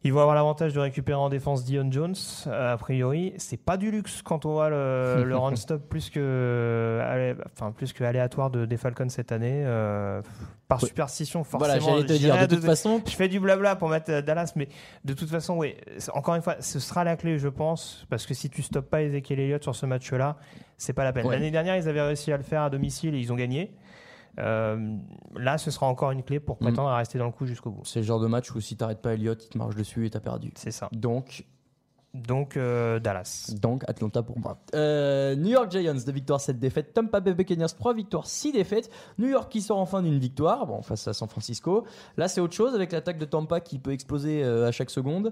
[0.03, 2.13] Ils vont avoir l'avantage de récupérer en défense Dion Jones.
[2.45, 6.09] Euh, a priori, c'est pas du luxe quand on voit le, le run stop plus
[6.09, 9.63] que, allé- enfin, plus que aléatoire de, des Falcons cette année.
[9.65, 10.21] Euh,
[10.67, 10.87] par Ouais.
[10.89, 11.95] superstition, Voilà, forcément.
[11.97, 12.35] j'allais te je dire.
[12.37, 14.67] De toute de- façon, je fais du blabla pour mettre euh, Dallas, mais
[15.03, 15.75] de toute façon, oui.
[16.13, 19.01] Encore une fois, ce sera la clé, je pense, parce que si tu stoppes pas
[19.01, 20.37] Ezekiel Elliott sur ce match-là,
[20.77, 21.25] c'est pas la peine.
[21.25, 21.35] Ouais.
[21.35, 23.71] L'année dernière, ils avaient réussi à le faire à domicile et ils ont gagné.
[24.39, 24.95] Euh,
[25.35, 26.65] là, ce sera encore une clé pour Mm.
[26.65, 27.81] prétendre à rester dans le coup jusqu'au bout.
[27.85, 30.09] c'est le genre de match où si t'arrêtes pas Elliott, il te marche dessus et
[30.09, 30.51] t'as perdu.
[30.55, 30.89] C'est ça.
[30.91, 31.45] Donc,
[32.13, 33.51] Donc, euh, Dallas.
[33.61, 34.57] Donc Atlanta pour moi.
[34.73, 36.93] Euh, New York Giants, 2 victoires, 7 défaites.
[36.93, 38.89] Tampa Bay Buccaneers, 3 victoires, 6 défaites.
[39.19, 41.83] New York qui sort enfin d'une victoire, bon, face à San Francisco.
[42.15, 45.31] Là, c'est autre chose avec l'attaque de Tampa qui peut exploser à chaque seconde.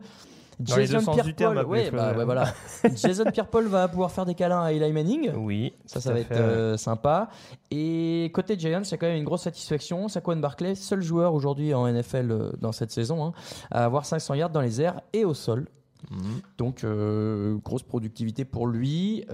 [0.59, 2.53] Dans terme, Pierre-Paul, ouais, bah, ouais, voilà.
[2.95, 5.31] Jason Pierre-Paul va pouvoir faire des câlins à Eli Manning.
[5.35, 7.29] Oui, Ça, ça va être euh, sympa.
[7.71, 10.07] Et côté Giants, il y a quand même une grosse satisfaction.
[10.07, 13.33] Saquon Barclay, seul joueur aujourd'hui en NFL euh, dans cette saison, hein,
[13.71, 15.67] à avoir 500 yards dans les airs et au sol.
[16.09, 16.41] Mhm.
[16.57, 19.25] Donc, euh, grosse productivité pour lui.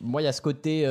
[0.00, 0.86] Moi, il y a ce côté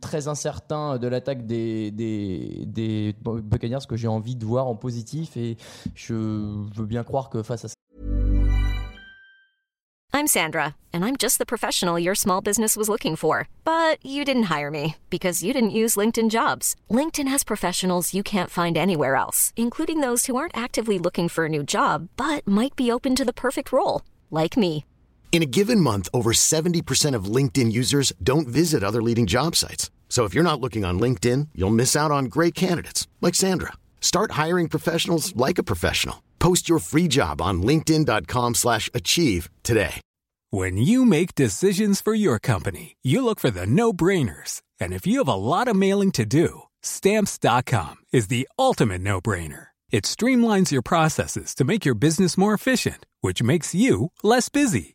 [0.00, 5.36] très incertain de l'attaque des, des, des Buccaneers que j'ai envie de voir en positif.
[5.36, 5.56] Et
[5.94, 7.68] je veux bien croire que face à
[10.16, 13.48] I'm Sandra, and I'm just the professional your small business was looking for.
[13.64, 16.76] But you didn't hire me because you didn't use LinkedIn jobs.
[16.88, 21.46] LinkedIn has professionals you can't find anywhere else, including those who aren't actively looking for
[21.46, 24.84] a new job but might be open to the perfect role, like me.
[25.34, 29.90] In a given month, over 70% of LinkedIn users don't visit other leading job sites.
[30.08, 33.72] So if you're not looking on LinkedIn, you'll miss out on great candidates like Sandra.
[34.00, 36.22] Start hiring professionals like a professional.
[36.38, 40.00] Post your free job on linkedin.com/achieve today.
[40.50, 44.62] When you make decisions for your company, you look for the no-brainers.
[44.78, 46.48] And if you have a lot of mailing to do,
[46.82, 49.64] stamps.com is the ultimate no-brainer.
[49.90, 54.94] It streamlines your processes to make your business more efficient, which makes you less busy.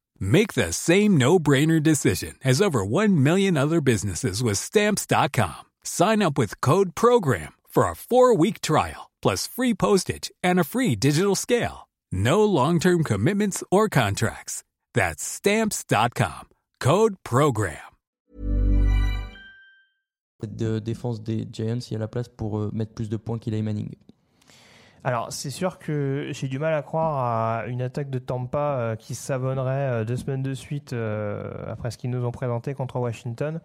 [0.21, 5.63] Make the same no-brainer decision as over 1 million other businesses with stamps.com.
[5.83, 10.95] Sign up with code program for a 4-week trial plus free postage and a free
[10.95, 11.89] digital scale.
[12.11, 14.63] No long-term commitments or contracts.
[14.93, 16.49] That's stamps.com.
[16.79, 17.77] Code program.
[20.47, 23.37] de défense des Giants, il y a la place pour euh, mettre plus de points
[23.37, 23.89] qu'Eli Manning.
[25.03, 28.95] Alors, c'est sûr que j'ai du mal à croire à une attaque de Tampa euh,
[28.95, 32.99] qui savonnerait euh, deux semaines de suite euh, après ce qu'ils nous ont présenté contre
[32.99, 33.61] Washington.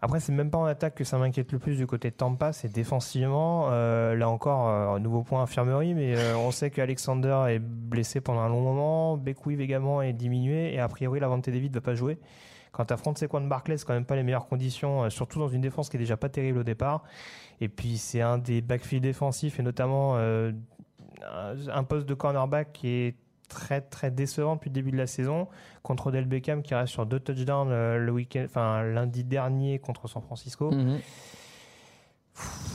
[0.00, 2.54] Après, c'est même pas en attaque que ça m'inquiète le plus du côté de Tampa,
[2.54, 3.68] c'est défensivement.
[3.68, 9.18] Là encore, nouveau point infirmerie, mais on sait qu'Alexander est blessé pendant un long moment,
[9.18, 12.18] Beckwith également est diminué, et a priori, Lavante David va pas jouer.
[12.72, 15.48] Quand tu affrontes Saquon Barclay, c'est quand même pas les meilleures conditions, euh, surtout dans
[15.48, 17.02] une défense qui est déjà pas terrible au départ.
[17.60, 20.52] Et puis, c'est un des backfields défensifs, et notamment euh,
[21.72, 23.16] un- poste de cornerback qui est
[23.48, 25.48] très très décevant depuis le début de la saison
[25.82, 30.06] contre Odell Beckham qui reste sur deux touchdowns euh, le week-end enfin lundi dernier contre
[30.06, 31.00] San Francisco Mhm.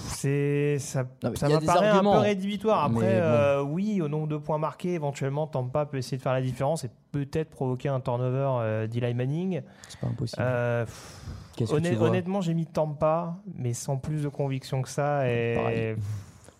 [0.07, 1.47] C'est ça, Non, ça
[1.91, 2.83] un peu rédhibitoire.
[2.85, 3.21] Après, bon.
[3.21, 6.83] euh, oui, au nombre de points marqués, éventuellement, Tampa peut essayer de faire la différence
[6.83, 9.61] et peut-être provoquer un turnover euh, d'Eli Manning.
[9.87, 10.41] C'est pas impossible.
[10.43, 11.21] Euh, pff,
[11.77, 15.29] honnêt- honnêtement, j'ai mis Tampa, mais sans plus de conviction que ça.
[15.29, 15.95] Et Pareil.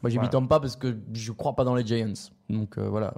[0.06, 0.28] Moi, j'ai voilà.
[0.28, 2.14] mis Tampa parce que je crois pas dans les Giants.
[2.48, 3.12] Donc euh, voilà.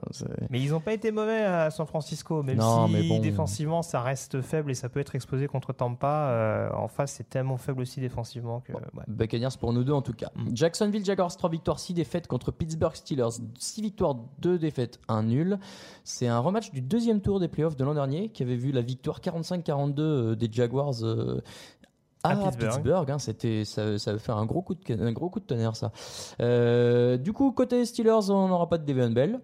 [0.50, 3.20] Mais ils n'ont pas été mauvais à San Francisco, même Non, si mais bon.
[3.20, 6.30] défensivement ça reste faible et ça peut être exposé contre Tampa.
[6.30, 8.72] euh, en face, c'est tellement faible aussi défensivement que.
[8.72, 8.80] ouais.
[9.10, 10.32] Buccaneers pour nous deux en tout cas.
[10.54, 15.60] Jacksonville Jaguars 3 victoires, 6 défaites contre Pittsburgh Steelers, 6 victoires, 2 défaites, 1 nul.
[16.06, 18.82] C'est un rematch du deuxième tour des playoffs de l'an dernier qui avait vu la
[18.82, 21.42] victoire 45-42 euh, des Jaguars euh,
[22.28, 22.72] à, À Pittsburgh.
[22.72, 23.12] Pittsburgh.
[23.12, 23.20] hein.
[23.20, 25.92] C'était, ça, ça avait fait un gros coup de, un gros coup de tonnerre ça.
[26.42, 29.40] Euh, du coup, côté Steelers, on n'aura pas de Devon Bell.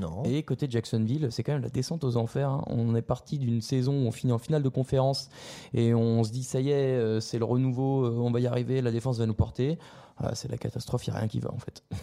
[0.00, 0.22] Non.
[0.24, 2.50] Et côté Jacksonville, c'est quand même la descente aux enfers.
[2.50, 2.62] hein.
[2.66, 5.30] On est parti d'une saison où on finit en finale de conférence
[5.72, 8.46] et on se dit ça y est, euh, c'est le renouveau, euh, on va y
[8.46, 9.78] arriver, la défense va nous porter.
[10.18, 11.82] Ah, c'est la catastrophe, il n'y a rien qui va en fait.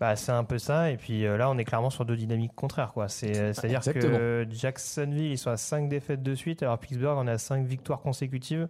[0.00, 0.90] Bah, c'est un peu ça.
[0.90, 2.92] Et puis euh, là, on est clairement sur deux dynamiques contraires.
[2.92, 3.06] quoi.
[3.08, 7.28] C'est, euh, C'est-à-dire que Jacksonville, ils sont à 5 défaites de suite, alors Pittsburgh, on
[7.28, 8.66] à 5 victoires consécutives.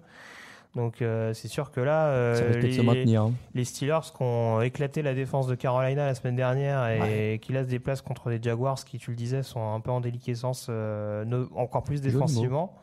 [0.74, 3.22] Donc euh, c'est sûr que là, euh, les, se maintenir.
[3.24, 3.32] hein.
[3.54, 7.62] les Steelers qui ont éclaté la défense de Carolina la semaine dernière et qui là
[7.62, 11.46] se déplacent contre les Jaguars qui, tu le disais, sont un peu en déliquescence, euh,
[11.54, 12.74] encore plus défensivement.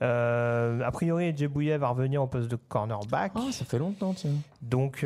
[0.00, 3.32] A priori, Bouillet va revenir au poste de cornerback.
[3.34, 4.30] Ah, ça fait longtemps, tiens.
[4.62, 5.04] Donc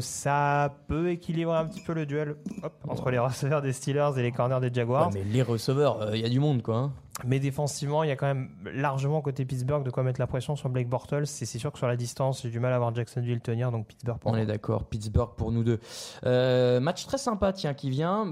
[0.00, 4.22] ça peut équilibrer un petit peu le duel hop, entre les receveurs des Steelers et
[4.22, 5.08] les corners des Jaguars.
[5.08, 6.76] Ouais, mais les receveurs, il y a du monde quoi.
[6.76, 6.92] hein.
[7.24, 10.54] Mais défensivement, il y a quand même largement côté Pittsburgh de quoi mettre la pression
[10.54, 11.22] sur Blake Bortles.
[11.22, 13.86] Et c'est sûr que sur la distance, j'ai du mal à voir Jacksonville tenir, donc
[13.86, 15.80] Pittsburgh pour On est d'accord, Pittsburgh pour nous deux.
[16.26, 18.26] Euh, match très sympa, tiens, qui vient.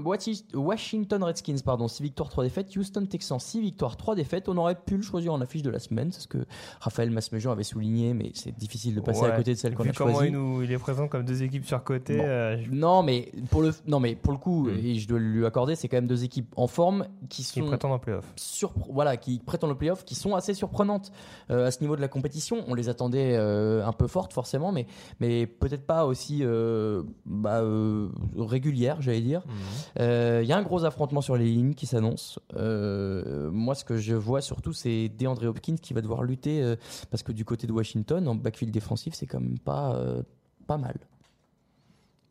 [0.53, 2.75] Washington Redskins, pardon, 6 victoires, 3 défaites.
[2.75, 4.47] Houston Texans, 6 victoires, 3 défaites.
[4.49, 6.45] On aurait pu le choisir en affiche de la semaine, c'est ce que
[6.79, 9.31] Raphaël Masmejean avait souligné, mais c'est difficile de passer Ouais.
[9.31, 10.27] à côté de celle qu'on a comment choisie.
[10.27, 12.17] il, nous, il est présent comme deux équipes sur côté.
[12.17, 12.23] Bon.
[12.25, 14.77] euh, je- Non, mais pour le, non, mais pour le coup, Mm.
[14.83, 17.65] et je dois lui accorder, c'est quand même deux équipes en forme qui qui sont
[17.65, 18.25] prétendent en playoff.
[18.35, 21.11] surpre- voilà, qui prétendent le playoff, qui sont assez surprenantes
[21.49, 22.63] euh, à ce niveau de la compétition.
[22.67, 24.87] On les attendait euh, un peu fortes forcément, mais,
[25.19, 27.61] mais peut-être pas aussi euh, bah,
[28.37, 29.43] régulières, j'allais dire.
[29.97, 32.39] Il y a un gros affrontement sur les lignes qui s'annonce.
[32.53, 36.75] Moi, ce que je vois surtout, c'est DeAndre Hopkins qui va devoir lutter
[37.09, 39.99] parce que du côté de Washington, en backfield défensif, c'est quand même pas,
[40.67, 40.95] pas mal.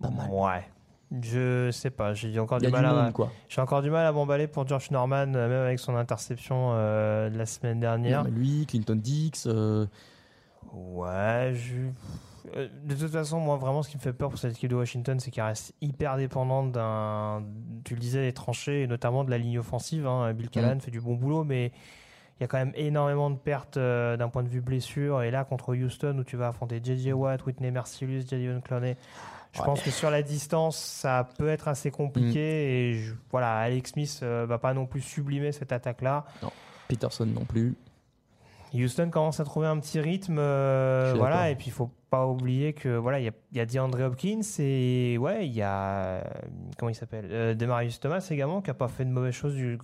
[0.00, 0.30] Pas mal.
[0.30, 0.73] Ouais.
[1.22, 2.92] Je sais pas, j'ai encore du mal à.
[3.04, 3.12] monde.
[3.48, 7.30] J'ai encore du mal à m'emballer pour George Norman, euh, même avec son interception euh,
[7.30, 8.24] de la semaine dernière.
[8.24, 9.46] Non, lui, Clinton Dix.
[9.46, 9.86] euh,
[10.72, 12.60] Ouais, je...
[12.84, 15.20] de toute façon, moi vraiment, ce qui me fait peur pour cette équipe de Washington,
[15.20, 17.44] c'est qu'elle reste hyper dépendante d'un,
[17.84, 20.06] tu le disais, des tranchées et notamment de la ligne offensive.
[20.06, 20.32] hein.
[20.32, 21.66] Bill Callahan fait du bon boulot, mais
[22.38, 25.22] il y a quand même énormément de pertes euh, d'un point de vue blessure.
[25.22, 28.96] Et là, contre Houston, où tu vas affronter JJ Watt, Whitney Mercilus, Jadion Clowney,
[29.54, 29.64] je Ouais.
[29.64, 32.90] pense que sur la distance, ça peut être assez compliqué.
[32.90, 36.24] Et je- voilà, Alex Smith euh, va pas non plus sublimer cette attaque-là.
[36.88, 37.74] Peterson non plus.
[38.74, 42.72] Houston commence à trouver un petit rythme, euh, voilà, et puis il faut pas oublier
[42.72, 46.24] que voilà, il y y a DeAndre Hopkins et ouais, il y a
[46.76, 49.78] comment il s'appelle, euh, Demarius Thomas également qui a pas fait de mauvaises choses du,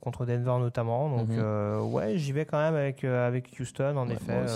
[0.00, 4.06] contre Denver notamment, donc euh, ouais, j'y vais quand même avec euh, avec Houston en
[4.06, 4.46] Ouais, effet.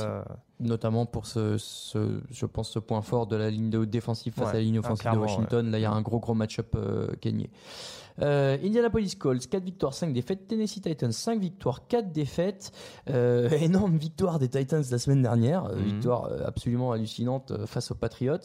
[0.63, 4.45] Notamment pour ce, ce- je pense, ce point fort de la ligne de défensive face
[4.47, 4.51] Ouais.
[4.51, 5.71] à la ligne Ah, offensive de Washington.
[5.71, 7.51] Là, il y a un gros, gros match-up euh, gagné.
[8.21, 10.47] Euh, Indianapolis Colts, 4 victoires, 5 défaites.
[10.47, 12.71] Tennessee Titans, 5 victoires, 4 défaites.
[13.09, 15.65] Euh, énorme victoire des Titans la semaine dernière.
[15.65, 15.83] Mhm.
[15.83, 18.37] Victoire absolument hallucinante face aux Patriots.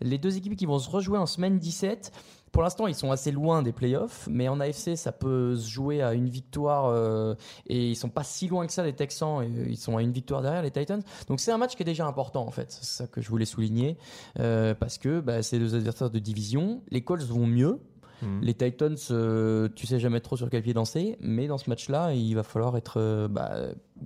[0.00, 2.12] Les deux équipes qui vont se rejouer en semaine 17.
[2.54, 6.02] Pour l'instant, ils sont assez loin des playoffs, mais en AFC, ça peut se jouer
[6.02, 7.34] à une victoire euh,
[7.66, 9.42] et ils sont pas si loin que ça, les Texans.
[9.42, 11.02] et, euh, ils sont à une victoire derrière les Titans.
[11.26, 12.70] Donc c'est un match qui est déjà important en fait.
[12.70, 13.98] C'est ça que je voulais souligner
[14.38, 16.80] euh, parce que bah, c'est deux adversaires de division.
[16.90, 17.80] Les Colts vont mieux.
[18.22, 18.42] Mhm.
[18.42, 22.14] Les Titans, euh, tu sais jamais trop sur quel pied danser, mais dans ce match-là,
[22.14, 23.50] il va falloir être bah,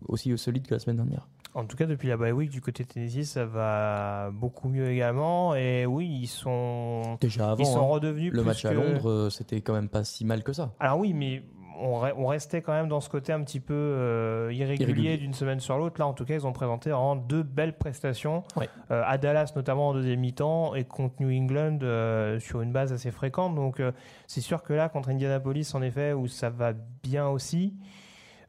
[0.07, 1.29] aussi solide que la semaine dernière.
[1.55, 5.55] En tout cas, depuis la bye week du côté Tennessee, ça va beaucoup mieux également.
[5.57, 8.75] Et oui, ils sont, Déjà avant, ils sont hein, redevenus le plus match à que-
[8.75, 10.73] Londres, euh, c'était quand même pas si mal que ça.
[10.79, 11.43] Alors oui, mais
[11.81, 15.17] on, re- on restait quand même dans ce côté un petit peu euh, irrégulier, Irrégulier.
[15.17, 15.97] d'une semaine sur l'autre.
[16.01, 18.45] Là, en tout cas, ils ont présenté vraiment deux belles prestations.
[18.57, 18.69] Ouais.
[18.91, 22.93] Euh, à Dallas, notamment en deuxième mi-temps, et contre New England euh, sur une base
[22.93, 23.55] assez fréquente.
[23.55, 23.81] Donc,
[24.27, 27.75] c'est sûr que là, contre Indianapolis, en effet, où ça va bien aussi,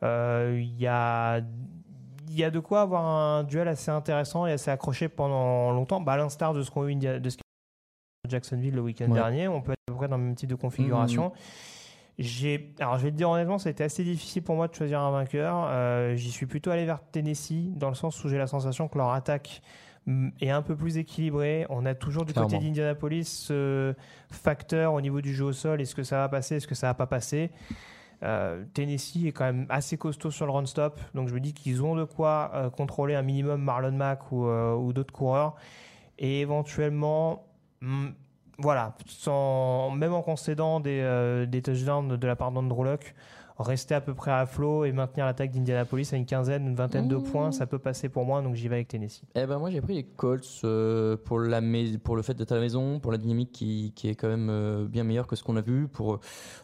[0.03, 1.41] il y a.
[2.31, 5.99] Il y a de quoi avoir un duel assez intéressant et assez accroché pendant longtemps,
[5.99, 9.13] bah, à l'instar de ce qu'on a eu de ce eu Jacksonville le week-end Ouais.
[9.15, 9.47] dernier.
[9.47, 11.31] On peut être à peu près dans le même type de configuration.
[12.19, 15.09] J'ai, alors je vais te dire honnêtement, c'était assez difficile pour moi de choisir un
[15.09, 15.65] vainqueur.
[15.69, 18.97] Euh, J'y suis plutôt allé vers Tennessee dans le sens où j'ai la sensation que
[18.97, 19.61] leur attaque
[20.41, 21.65] est un peu plus équilibré.
[21.69, 23.93] On a toujours du côté d'Indianapolis ce
[24.31, 25.81] facteur au niveau du jeu au sol.
[25.81, 26.57] Est-ce que ça va passer?
[26.57, 27.51] Est-ce que ça va pas passer?
[28.23, 31.53] Euh, Tennessee est quand même assez costaud sur le run stop, donc je me dis
[31.53, 35.55] qu'ils ont de quoi euh, contrôler un minimum Marlon Mack ou, euh, d'autres coureurs.
[36.17, 37.45] Et éventuellement,
[37.81, 38.07] mm,
[38.57, 38.95] voilà,
[39.95, 43.15] même en concédant des, des touchdowns de la part d'Andrew Luck,
[43.59, 47.07] rester à peu près à flot et maintenir l'attaque d'Indianapolis à une quinzaine, une vingtaine
[47.07, 49.23] de points, ça peut passer pour moi, donc j'y vais avec Tennessee.
[49.35, 51.61] Eh ben moi j'ai pris les Colts euh, pour, la
[52.03, 54.49] pour le fait d'être à la maison, pour la dynamique qui, qui est quand même
[54.49, 56.19] euh, bien meilleure que ce qu'on a vu, pour euh,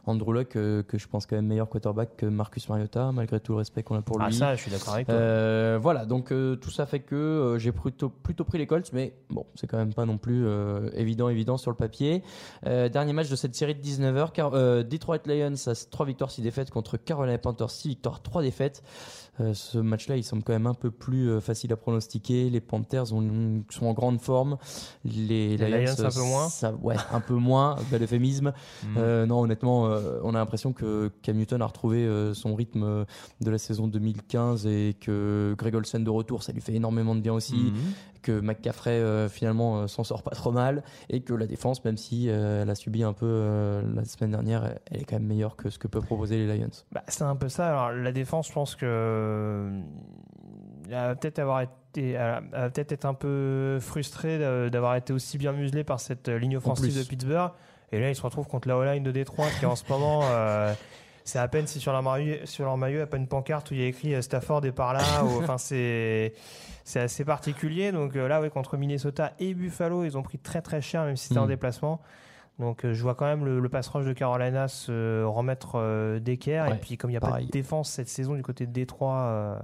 [0.06, 3.54] Andrew Luck euh, que je pense quand même meilleur quarterback que Marcus Mariota, malgré tout
[3.54, 4.26] le respect qu'on a pour lui.
[4.28, 5.16] Ah ça, je suis d'accord avec toi.
[5.16, 8.92] Euh, voilà, donc euh, tout ça fait que euh, j'ai plutôt, plutôt pris les Colts,
[8.94, 12.24] mais bon, c'est quand même pas non plus euh, évident, évident sur le papier.
[12.66, 16.32] Euh, dernier match de cette série de 19h, car, euh, Detroit Lions a 3 victoires,
[16.32, 18.84] 6 défaites contre Carolina Panthers, 6 victoires, 3 défaites.
[19.42, 22.50] Euh, ce match-là, il semble quand même un peu plus euh, facile à pronostiquer.
[22.50, 24.58] Les Panthers ont- sont en grande forme.
[25.04, 26.48] Les, Les Lions, un euh, peu moins.
[26.50, 28.54] ça- ouais, un peu moins, bel euphémisme.
[28.98, 29.84] Euh, non, honnêtement,
[30.24, 33.06] on a l'impression que Cam Newton a retrouvé son rythme
[33.42, 37.22] de la saison 2015 et que Greg Olsen de retour, ça lui fait énormément de
[37.22, 37.56] bien aussi.
[37.56, 37.74] Mhm.
[38.22, 42.68] Que McCaffrey finalement s'en sort pas trop mal et que la défense, même si elle
[42.68, 45.88] a subi un peu la semaine dernière, elle est quand même meilleure que ce que
[45.88, 46.70] peuvent proposer les Lions.
[46.92, 47.68] Bah, c'est un peu ça.
[47.68, 48.86] Alors, la défense, je pense que
[49.26, 49.82] euh,
[51.16, 52.14] peut-être avoir été,
[52.52, 54.38] peut-être être un peu frustré
[54.70, 57.52] d'avoir été aussi bien muselé par cette ligne offensive de Pittsburgh.
[57.92, 60.74] Et là, ils se retrouvent contre la O-line de Détroit qui en ce moment, euh,
[61.24, 63.28] c'est à peine si sur leur maillot, sur leur maillot, il n'y a pas une
[63.28, 65.24] pancarte où il y a écrit euh, Stafford est par là.
[65.24, 66.34] ou- Enfin, c'est
[66.84, 67.92] c'est assez particulier.
[67.92, 71.16] Donc euh, là, oui, contre Minnesota et Buffalo, ils ont pris très très cher, même
[71.16, 71.50] si c'était en Mm.
[71.50, 72.02] déplacement.
[72.60, 76.20] Donc euh, je vois quand même le, le pass rush de Carolina se remettre euh,
[76.20, 76.68] d'équerre.
[76.74, 77.48] Et puis comme il n'y a pas pareil.
[77.48, 79.58] de défense cette saison du côté de Détroit, euh,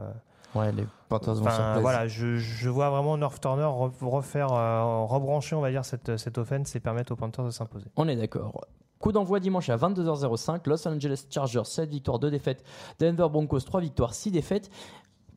[0.53, 5.03] Ouais, les Panthers vont enfin, voilà, je, je vois vraiment North Turner re- refaire, euh,
[5.05, 7.85] rebrancher, on va dire, cette, cette offense et permettre aux Panthers de s'imposer.
[7.95, 8.65] On est d'accord.
[8.99, 10.59] Coup d'envoi dimanche à 22h05.
[10.67, 12.65] Los Angeles Chargers 7 victoires, 2 défaites.
[12.99, 14.69] Denver Broncos 3 victoires, 6 défaites.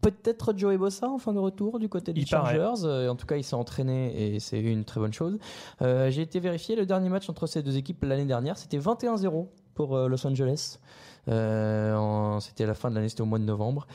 [0.05, 2.27] Peut-être Joey Bossa en fin de retour du côté des Il.
[2.27, 2.85] Chargers.
[2.85, 5.39] Euh, en tout cas, il s'est entraîné et c'est une très bonne chose.
[5.81, 8.59] Euh, J'ai été vérifié le dernier match entre ces deux équipes l'année dernière.
[8.59, 10.79] C'était 21-0 pour euh, Los Angeles.
[11.29, 13.87] Euh, c'était à la fin de l'année, c'était au mois de novembre.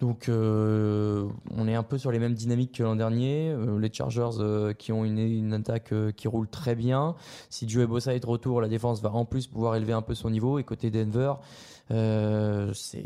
[0.00, 3.50] Donc, euh, on est un peu sur les mêmes dynamiques que l'an dernier.
[3.50, 7.14] Euh, les Chargers qui ont une, une attaque qui roule très bien.
[7.48, 10.14] Si Joey Bossa est de retour, la défense va en plus pouvoir élever un peu
[10.14, 10.58] son niveau.
[10.58, 11.34] Et côté Denver,
[12.74, 13.02] c'est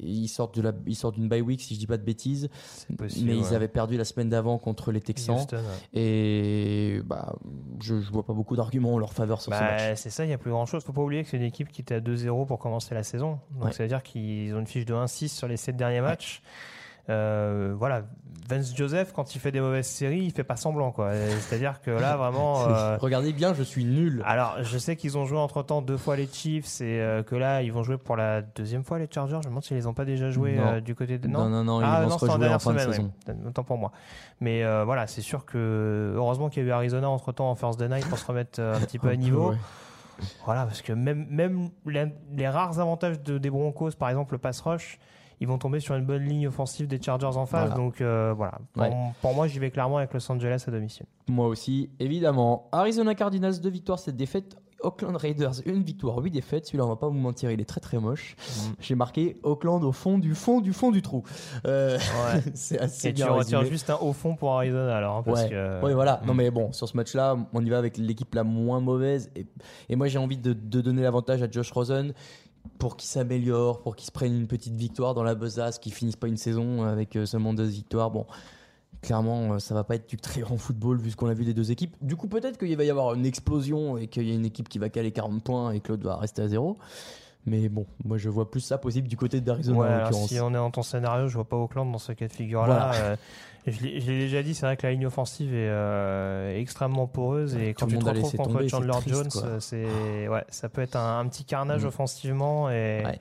[0.00, 2.48] ils sortent de la, ils sortent d'une bye week si je dis pas de bêtises.
[2.96, 5.36] possible, mais ils avaient perdu la semaine d'avant contre les Texans.
[5.36, 6.00] Houston, ouais.
[6.00, 7.34] Et bah,
[7.82, 9.96] je, je vois pas beaucoup d'arguments en leur faveur sur ce Bah, match.
[9.98, 10.82] c'est ça, il n'y a plus grand chose.
[10.84, 13.17] Faut pas oublier que c'est une équipe qui était à 2-0 pour commencer la saison.
[13.18, 13.72] Donc Ouais.
[13.72, 16.42] ça veut dire qu'ils ont une fiche de 1-6 sur les 7 derniers matchs.
[17.10, 18.02] Euh, voilà,
[18.50, 20.90] Vance Joseph, quand il fait des mauvaises séries, il fait pas semblant.
[20.90, 21.12] quoi.
[21.40, 22.64] C'est-à-dire que là, vraiment.
[22.68, 24.22] euh, Regardez bien, je suis nul.
[24.26, 27.34] Alors, je sais qu'ils ont joué entre temps deux fois les Chiefs et euh, que
[27.34, 29.38] là, ils vont jouer pour la deuxième fois les Chargers.
[29.42, 30.44] Je me demande s'ils les ont pas déjà Non.
[30.44, 31.28] euh, du côté de.
[31.28, 33.10] Non, non, non, ils ah, vont non, se rejouer en fin de saison.
[33.26, 33.34] ouais.
[33.46, 33.92] Autant pour moi.
[34.40, 37.78] Mais voilà, c'est sûr que heureusement qu'il y a eu Arizona entre temps en first
[37.78, 39.50] day night pour se remettre un petit peu à niveau.
[39.50, 39.56] ouais.
[40.44, 44.38] Voilà, parce que même, même les, les rares avantages de, des Broncos, par exemple le
[44.38, 44.98] pass rush,
[45.40, 47.68] ils vont tomber sur une bonne ligne offensive des Chargers en face.
[47.68, 47.74] Voilà.
[47.76, 48.92] Donc euh, voilà, pour, Ouais.
[49.22, 51.06] pour moi, j'y vais clairement avec Los Angeles à domicile.
[51.28, 52.68] Moi aussi, évidemment.
[52.72, 54.56] Arizona Cardinals, 2 victoires, 7 défaites.
[54.80, 56.66] Oakland Raiders, une victoire, 8 défaites.
[56.66, 58.36] Celui-là, on va pas vous mentir, il est très très moche.
[58.38, 58.60] Mm.
[58.80, 61.22] J'ai marqué Oakland au fond du fond du fond du trou.
[61.66, 62.42] Euh, Ouais.
[62.54, 63.70] c'est assez Et tu bien retires résumé.
[63.74, 65.16] juste un haut fond pour Arizona alors.
[65.16, 65.48] hein, parce ouais.
[65.50, 66.20] que, Ouais, voilà.
[66.26, 66.36] Non, Mm.
[66.36, 69.30] mais bon, sur ce match-là, on y va avec l'équipe la moins mauvaise.
[69.36, 69.46] Et,
[69.88, 72.12] et moi, j'ai envie de, de donner l'avantage à Josh Rosen
[72.78, 76.16] pour qu'il s'améliore, pour qu'il se prenne une petite victoire dans la besace, qu'il finisse
[76.16, 78.10] pas une saison avec euh, seulement deux victoires.
[78.10, 78.26] Bon.
[79.02, 81.44] Clairement, euh, ça va pas être du très grand football vu ce qu'on a vu
[81.44, 81.94] des deux équipes.
[82.02, 84.68] Du coup, peut-être qu'il va y avoir une explosion et qu'il y a une équipe
[84.68, 86.78] qui va caler 40 points et que l'autre va rester à zéro.
[87.46, 90.28] Mais bon, moi je vois plus ça possible du côté d'Arizona Ouais, en l'occurrence.
[90.28, 92.66] si on est dans ton scénario, je vois pas Auckland dans ce cas de figure-là.
[92.92, 92.94] Voilà.
[92.94, 93.16] Euh,
[93.66, 97.74] je l'ai déjà dit, c'est vrai que la ligne offensive est euh, extrêmement poreuse et
[97.74, 100.82] Tout quand le tu te retrouves contre tomber, Chandler triste, Jones, c'est ouais, ça peut
[100.82, 101.88] être un, un petit carnage Mm.
[101.88, 103.18] offensivement et Ouais.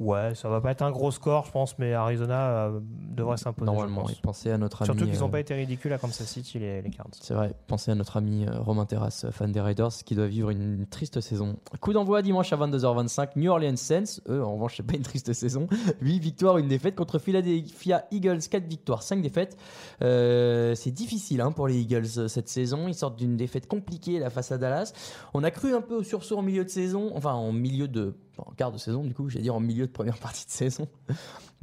[0.00, 0.34] Ouais.
[0.34, 3.70] ça va pas être un gros score, je pense, mais Arizona euh, devrait s'imposer.
[3.70, 4.12] je Normalement, pense.
[4.12, 4.86] et pensez à notre ami.
[4.86, 7.08] Surtout qu'ils n'ont euh, pas été ridicules à Kansas City les, les Cards.
[7.20, 10.50] C'est vrai, pensez à notre ami euh, Romain Terrasse, fan des Raiders, qui doit vivre
[10.50, 11.56] une triste saison.
[11.80, 15.32] Coup d'envoi dimanche à 22h25, New Orleans Saints, eux en revanche c'est pas une triste
[15.32, 15.66] saison,
[16.00, 19.56] 8 victoires, une défaite contre Philadelphia Eagles, 4 victoires, 5 défaites.
[20.02, 24.18] Euh, c'est difficile hein, pour les Eagles euh, cette saison, ils sortent d'une défaite compliquée
[24.18, 24.92] là, face à Dallas.
[25.34, 28.14] On a cru un peu au sursaut en milieu de saison, enfin en milieu de
[28.38, 30.88] en quart de saison, du coup, j'ai dire en milieu de première partie de saison.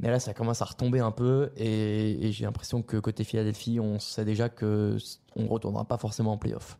[0.00, 3.98] Mais là, ça commence à retomber un peu et, j'ai l'impression que côté Philadelphie, on
[3.98, 4.98] sait déjà que
[5.36, 6.78] on retournera pas forcément en playoff.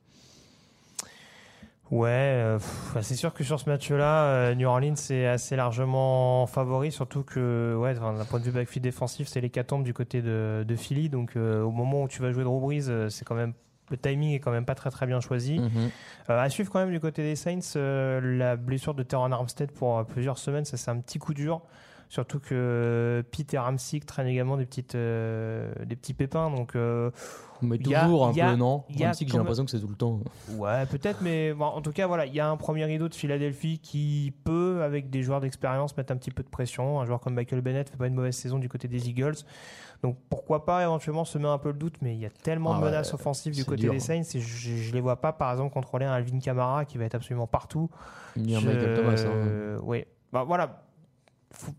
[1.90, 6.44] Ouais, euh, pff, c'est sûr que sur ce match-là, euh, New Orleans est assez largement
[6.48, 10.64] favori, surtout que, ouais, d'un point de vue backfield défensif, c'est l'hécatombe du côté de,
[10.66, 11.08] de Philly.
[11.08, 13.52] Donc, euh, au moment où tu vas jouer Drew Brees, c'est quand même
[13.90, 15.60] le timing est quand même pas très très bien choisi.
[16.30, 19.70] Euh, à suivre quand même du côté des Saints, euh, la blessure de Terran Armstead
[19.70, 21.62] pour euh, plusieurs semaines, ça c'est un petit coup dur.
[22.08, 27.10] Surtout que Pete et Ramsick traînent également des petites euh, des petits pépins, donc euh,
[27.62, 29.04] Mais Il y a- toujours un il y a- peu, non j'ai
[29.36, 30.20] l'impression que c'est tout le temps.
[30.52, 33.14] Ouais, peut-être, mais bon, en tout cas, voilà, il y a un premier rideau de
[33.14, 37.00] Philadelphie qui peut, avec des joueurs d'expérience, mettre un petit peu de pression.
[37.00, 39.36] Un joueur comme Michael Bennett fait pas une mauvaise saison du côté des Eagles.
[40.02, 42.78] Donc pourquoi pas éventuellement semer un peu le doute, mais il y a tellement Ah
[42.78, 43.92] de ouais, menaces offensives du côté dur.
[43.92, 46.98] des Saints et je, je les vois pas, par exemple, contrôler un Alvin Kamara qui
[46.98, 47.90] va être absolument partout.
[48.36, 49.24] Il y a Je- Michael Thomas.
[49.26, 49.78] hein.
[49.82, 50.82] Oui, bah voilà.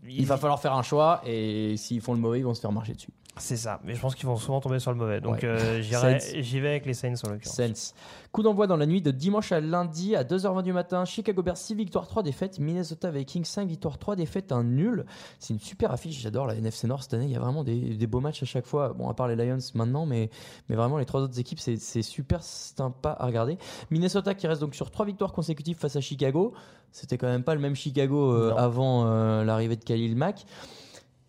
[0.06, 2.72] Il va falloir faire un choix et s'ils font le mauvais, ils vont se faire
[2.72, 3.12] marcher dessus.
[3.38, 5.20] C'est ça, mais je pense qu'ils vont souvent tomber sur le mauvais.
[5.20, 5.44] Donc Ouais.
[5.44, 6.18] euh, Saints.
[6.40, 7.56] j'y vais avec les Saints en l'occurrence.
[7.56, 7.94] Sense.
[8.32, 11.04] Coup d'envoi dans la nuit de dimanche à lundi à 2h20 du matin.
[11.04, 12.58] Chicago Bears 6 victoires, 3 défaites.
[12.58, 15.06] Minnesota Vikings 5 victoires, 3 défaites, un nul.
[15.38, 16.20] C'est une super affiche.
[16.20, 17.24] J'adore la NFC Nord cette année.
[17.24, 18.92] Il y a vraiment des, des beaux matchs à chaque fois.
[18.92, 20.30] Bon, à part les Lions maintenant, mais,
[20.68, 23.56] mais vraiment les trois autres équipes, c'est super sympa à regarder.
[23.90, 26.52] Minnesota qui reste donc sur 3 victoires consécutives face à Chicago.
[26.90, 30.46] C'était quand même pas le même Chicago euh, avant euh, l'arrivée de Khalil Mack.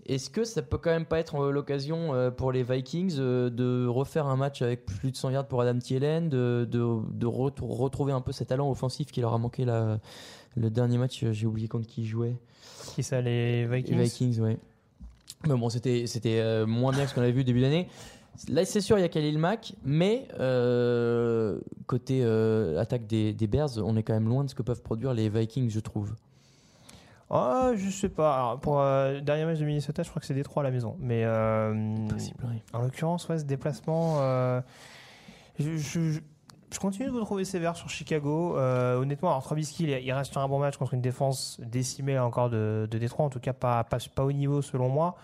[0.10, 3.49] Est-ce que ça peut quand même pas être euh, l'occasion euh, pour les Vikings euh,
[3.49, 6.84] de refaire un match avec plus de 100 yards pour Adam Thielen, de, de,
[7.14, 9.99] de retou- retrouver un peu cet talent offensif qui leur a manqué la-
[10.57, 12.36] le dernier match J'ai oublié contre qui ils jouaient.
[12.95, 14.57] Qui ça, les Vikings Les Vikings, ouais.
[15.47, 16.05] Mais bon, c'était
[16.66, 17.88] moins bien que ce qu'on avait vu au début d'année.
[18.49, 23.47] Là, c'est sûr, il y a Khalil Mack, mais euh, côté euh, attaque des, des
[23.47, 26.14] Bears, on est quand même loin de ce que peuvent produire les Vikings, je trouve.
[27.30, 28.36] Ah, je sais pas.
[28.36, 30.71] Alors, pour euh, le dernier match de Minnesota, je crois que c'est Détroit à la
[30.71, 30.95] maison.
[30.99, 32.61] Mais euh, oui.
[32.73, 34.61] en l'occurrence, ouais, ce déplacement, euh,
[35.59, 36.19] je, je- je-
[36.71, 38.55] je continue de vous trouver sévère sur Chicago.
[38.57, 42.13] Euh, honnêtement, alors Trubisky, il, il reste sur un bon match contre une défense décimée
[42.15, 45.15] là, encore de, de Détroit, en tout cas pas, pas, pas au niveau selon moi.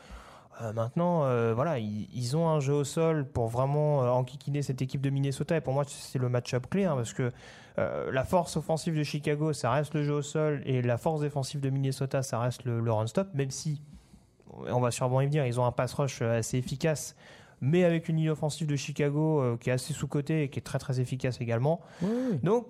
[0.61, 4.61] Euh, maintenant, euh, voilà, ils, ils ont un jeu au sol pour vraiment euh, enquiquiner
[4.61, 5.55] cette équipe de Minnesota.
[5.57, 7.31] Et pour moi, c'est le match-up clé, hein, parce que
[7.77, 11.21] euh, la force offensive de Chicago, ça reste le jeu au sol, et la force
[11.21, 13.81] défensive de Minnesota, ça reste le, le run-stop, même si,
[14.67, 17.15] on va sûrement y venir, ils ont un pass rush euh, assez efficace,
[17.61, 20.63] mais avec une ligne offensive de Chicago euh, qui est assez sous-cotée et qui est
[20.63, 21.81] très très efficace également.
[22.43, 22.67] Donc,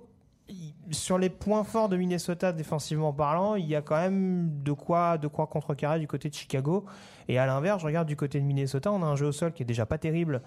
[0.91, 5.17] sur les points forts de Minnesota défensivement parlant, il y a quand même de quoi,
[5.17, 6.85] de quoi contrecarrer du côté de Chicago.
[7.27, 9.53] Et à l'inverse, je regarde du côté de Minnesota, on a un jeu au sol
[9.53, 10.41] qui est déjà pas terrible,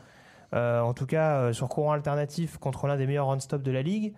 [0.54, 3.82] euh, en tout cas euh, sur courant alternatif contre l'un des meilleurs run-stop de la
[3.82, 4.14] ligue.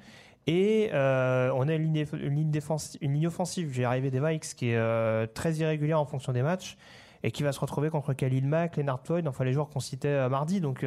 [0.47, 2.53] Et euh, on a une ligne, une
[3.01, 6.43] une ligne offensive, j'ai arrivé des Vikes, qui est euh, très irrégulière en fonction des
[6.43, 6.76] matchs
[7.22, 10.09] et qui va se retrouver contre Khalil Mack, Leonard Floyd, enfin les joueurs qu'on citait
[10.09, 10.61] euh, mardi.
[10.61, 10.86] Donc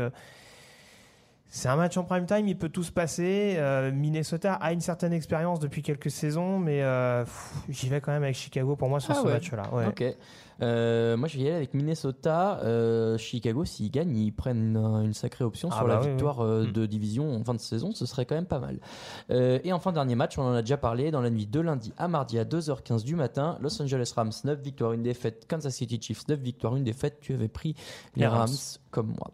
[1.56, 3.54] c'est un match en prime time, il peut tout se passer.
[3.58, 7.24] Euh, Minnesota a une certaine expérience depuis quelques saisons, mais euh,
[7.70, 9.34] j'y vais quand même avec Chicago pour moi sur Ah ce ouais.
[9.34, 9.64] match-là.
[9.72, 9.86] Ouais.
[9.86, 10.04] Ok.
[10.64, 12.60] Euh, moi, je vais y aller avec Minnesota.
[13.20, 16.64] Chicago, s'ils gagnent, ils prennent une, sacrée option Ah sur bah la oui, victoire euh,
[16.66, 16.72] Mm.
[16.72, 17.92] de division en fin de saison.
[17.94, 18.80] Ce serait quand même pas mal.
[19.30, 22.08] Et enfin, dernier match, on en a déjà parlé dans la nuit de lundi à
[22.08, 23.60] mardi à 2h15 du matin.
[23.62, 25.46] Los Angeles Rams, 9 victoires, une défaite.
[25.48, 27.20] Kansas City Chiefs, 9 victoires, une défaite.
[27.22, 27.76] Tu avais pris
[28.16, 28.40] les, Les Rams.
[28.40, 28.80] Rams.
[28.94, 29.32] Comme moi.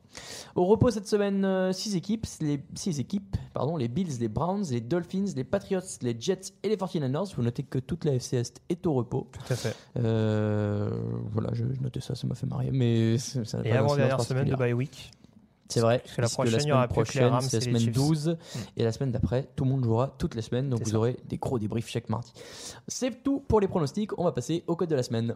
[0.56, 4.82] Au repos cette semaine, 6 équipes, les six équipes, pardon, les Bills, les Browns, les
[4.82, 7.36] Dolphins, les Patriots, les Jets et les 49ers.
[7.36, 9.28] Vous notez que toute la FC Est est au repos.
[9.34, 9.76] Tout à fait.
[9.98, 10.90] Euh,
[11.32, 12.70] voilà, je, je notais ça, ça m'a fait marrer.
[12.72, 15.12] Mais ça Et pas avant d'incidence dernière semaine de bye week.
[15.68, 16.00] C'est vrai.
[16.00, 17.94] Parce que la prochaine, y semaine aura que les prochaine, c'est la les semaine Chiefs.
[17.94, 18.38] 12.
[18.78, 20.70] Et la semaine d'après, tout le monde jouera toute la semaine.
[20.70, 20.98] Donc vous ça.
[20.98, 22.32] aurez des gros débriefs chaque mardi.
[22.88, 24.18] C'est tout pour les pronostics.
[24.18, 25.36] On va passer au code de la semaine.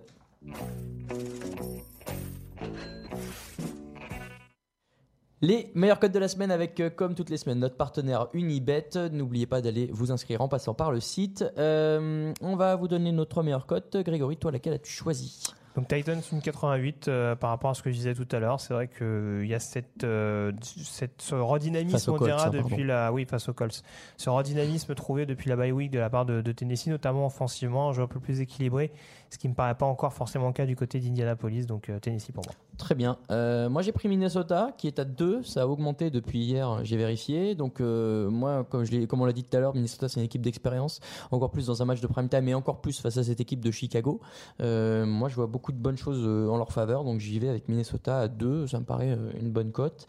[5.43, 8.91] Les meilleurs codes de la semaine avec, euh, comme toutes les semaines, notre partenaire Unibet.
[9.11, 11.43] N'oubliez pas d'aller vous inscrire en passant par le site.
[11.57, 13.97] Euh, on va vous donner nos trois meilleurs cotes.
[13.97, 15.43] Grégory, toi, laquelle as-tu choisi?
[15.75, 18.59] Donc Titans une 88 euh, par rapport à ce que je disais tout à l'heure.
[18.59, 22.69] C'est vrai qu'il y a cette, euh, cette, ce redynamisme, on Colts, dira, hein, depuis
[22.69, 22.85] pardon.
[22.85, 23.83] la, oui, face aux Colts.
[24.17, 27.89] Ce redynamisme trouvé depuis la bye week de la part de, de Tennessee, notamment offensivement,
[27.89, 28.91] un jeu un peu plus équilibré,
[29.29, 31.65] ce qui me paraît pas encore forcément le cas du côté d'Indianapolis.
[31.65, 32.53] Donc euh, Tennessee pour moi.
[32.77, 33.17] Très bien.
[33.29, 35.43] Euh, moi, j'ai pris Minnesota, qui est à 2.
[35.43, 37.53] Ça a augmenté depuis hier, j'ai vérifié.
[37.53, 40.25] Donc, euh, moi, comme, je comme on l'a dit tout à l'heure, Minnesota, c'est une
[40.25, 40.99] équipe d'expérience.
[41.29, 43.59] Encore plus dans un match de prime time et encore plus face à cette équipe
[43.59, 44.19] de Chicago.
[44.59, 47.03] Euh, moi, je vois beaucoup de bonnes choses euh, en leur faveur.
[47.03, 48.67] Donc, j'y vais avec Minnesota à 2.
[48.67, 50.05] Ça me paraît euh, une bonne cote.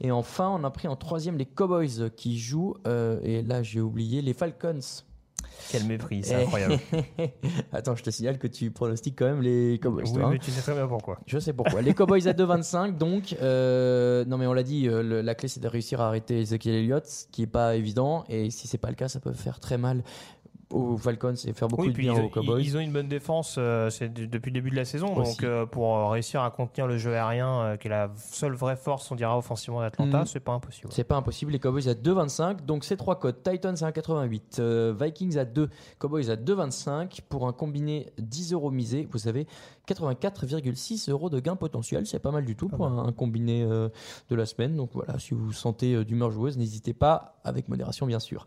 [0.00, 2.76] Et enfin, on a pris en troisième les Cowboys qui jouent.
[2.86, 4.80] euh, et là, j'ai oublié les Falcons.
[5.70, 6.78] Quel mépris, c'est incroyable.
[7.72, 10.04] Attends, je te signale que tu pronostiques quand même les Cowboys.
[10.06, 10.30] Oui, toi, hein.
[10.32, 11.20] mais tu sais très bien pourquoi.
[11.26, 11.80] Je sais pourquoi.
[11.80, 13.36] Les Cowboys à 2,25, donc.
[13.40, 16.40] euh, non, mais on l'a dit, euh, le- la clé c'est de réussir à arrêter
[16.40, 18.24] Ezekiel Elliott, ce qui est pas évident.
[18.28, 20.02] Et si c'est pas le cas, ça peut faire très mal
[20.74, 22.62] aux Falcons et faire beaucoup Oui, de bien ils, aux Cowboys.
[22.64, 25.16] ils- ont une bonne défense euh, depuis le début de la saison.
[25.16, 25.30] Aussi.
[25.36, 28.54] Donc, euh, pour euh, réussir à contenir le jeu aérien, euh, qui est la seule
[28.54, 30.26] vraie force, on dira, offensivement d'Atlanta, Mhm.
[30.26, 30.88] c'est pas impossible.
[30.90, 32.64] C'est pas impossible, les Cowboys à 2,25.
[32.66, 33.42] Donc c'est trois codes.
[33.42, 34.58] Titans à 1,88.
[34.58, 35.68] euh, Vikings à 2.
[35.98, 37.20] Cowboys à 2,25.
[37.28, 39.46] Pour un combiné 10 euros misé, vous avez
[39.86, 42.06] 84,6 euros de gain potentiel.
[42.06, 43.90] C'est pas mal du tout pour un, un combiné de
[44.34, 44.76] la semaine.
[44.76, 48.46] Donc voilà, si vous sentez euh, d'humeur joueuse, n'hésitez pas, avec modération bien sûr.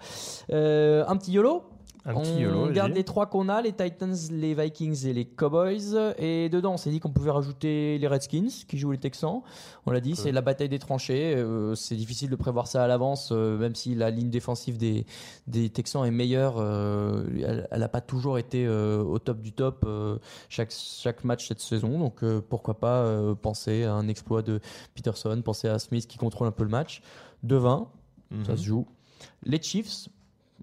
[0.49, 1.63] Un petit YOLO?
[2.09, 5.25] Un on petit YOLO, garde les trois qu'on a, les Titans, les Vikings et les
[5.25, 6.13] Cowboys.
[6.17, 9.41] Et dedans, on s'est dit qu'on pouvait rajouter les Redskins qui jouent les Texans.
[9.85, 11.35] On l'a dit, c'est la bataille des tranchées.
[11.35, 15.05] Euh, c'est difficile de prévoir ça à l'avance, euh, même si la ligne défensive des,
[15.47, 16.55] des Texans est meilleure.
[16.59, 17.25] euh,
[17.71, 19.85] elle n'a pas toujours été au top du top
[20.47, 21.99] chaque, chaque match cette saison.
[21.99, 24.61] Donc pourquoi pas penser à un exploit de
[24.95, 27.01] Peterson, penser à Smith qui contrôle un peu le match.
[27.43, 27.89] De 20,
[28.45, 28.57] ça Mhm.
[28.57, 28.87] se joue.
[29.43, 30.07] Les Chiefs,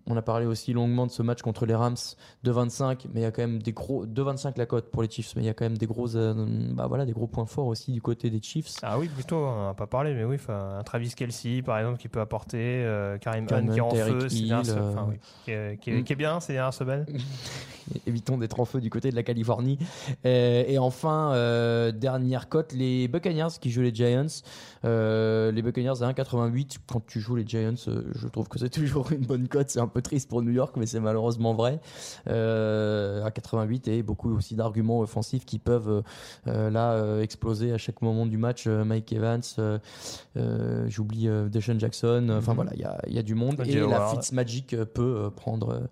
[0.07, 1.97] on a parlé aussi longuement de ce match contre les Rams
[2.43, 5.03] de 25, mais il y a quand même des gros de 25 la cote pour
[5.03, 6.35] les Chiefs, mais il y a quand même des gros, euh,
[6.73, 8.75] bah voilà, des gros points forts aussi du côté des Chiefs.
[8.83, 11.99] Ah oui, plutôt, on n'en a pas parlé, mais oui, un Travis Kelsey, par exemple,
[11.99, 15.79] qui peut apporter, euh, Karim Hunt qui est en feu, Hill, enfin, oui, qui, est,
[15.81, 17.07] qui est- qui est bien ces dernières semaines.
[18.07, 19.79] Évitons d'être en feu du côté de la Californie.
[20.25, 24.27] Euh, et enfin, euh, dernière cote, les Buccaneers qui jouent les Giants.
[24.85, 26.79] Les Buccaneers à 1,88.
[26.91, 29.69] Quand tu joues les Giants, je trouve que c'est toujours une bonne cote.
[29.71, 31.79] C'est un peu triste pour New York, mais c'est malheureusement vrai.
[32.29, 36.03] Euh, à 88 et beaucoup aussi d'arguments offensifs qui peuvent
[36.49, 38.67] euh, là euh, exploser à chaque moment du match.
[38.67, 39.79] Mike Evans, euh,
[40.89, 42.29] j'oublie Deshaun Jackson.
[42.37, 42.57] Enfin Mhm.
[42.57, 43.63] voilà, il y a, y a du monde.
[43.67, 44.09] Et la.
[44.09, 45.83] Fitzmagic peut prendre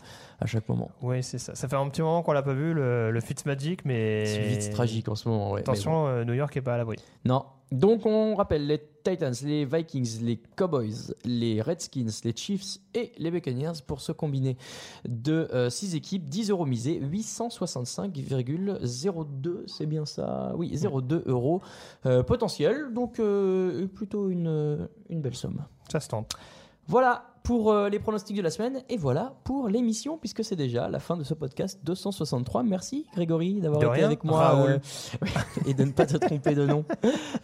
[0.43, 0.90] à chaque moment.
[1.03, 1.55] Oui, c'est ça.
[1.55, 4.26] Ça fait un petit moment qu'on l'a pas vu, le, le Fitzmagic, mais.
[4.26, 5.53] C'est vite tragique en ce moment.
[5.53, 5.62] ouais.
[5.62, 5.72] Bon.
[5.72, 6.97] Attention, euh, New York est pas à l'abri.
[7.24, 7.45] Non.
[7.70, 13.30] Donc on rappelle les Titans, les Vikings, les Cowboys, les Redskins, les Chiefs et les
[13.30, 14.59] Buccaneers pour se combiner
[15.09, 20.53] de 6 équipes, 10 euros misés, 865,02, c'est bien ça?
[20.55, 21.62] Oui, 02 euros
[22.05, 25.64] euh, potentiel, donc euh, plutôt une, une belle somme.
[25.90, 26.34] Ça se tente.
[26.86, 30.88] Voilà pour euh, les pronostics de la semaine et voilà pour l'émission puisque c'est déjà
[30.88, 32.62] la fin de ce podcast 263.
[32.62, 34.70] Merci Grégory d'avoir été rien, avec moi Raoul.
[34.70, 34.78] euh,
[35.66, 36.84] et de ne pas te tromper de nom.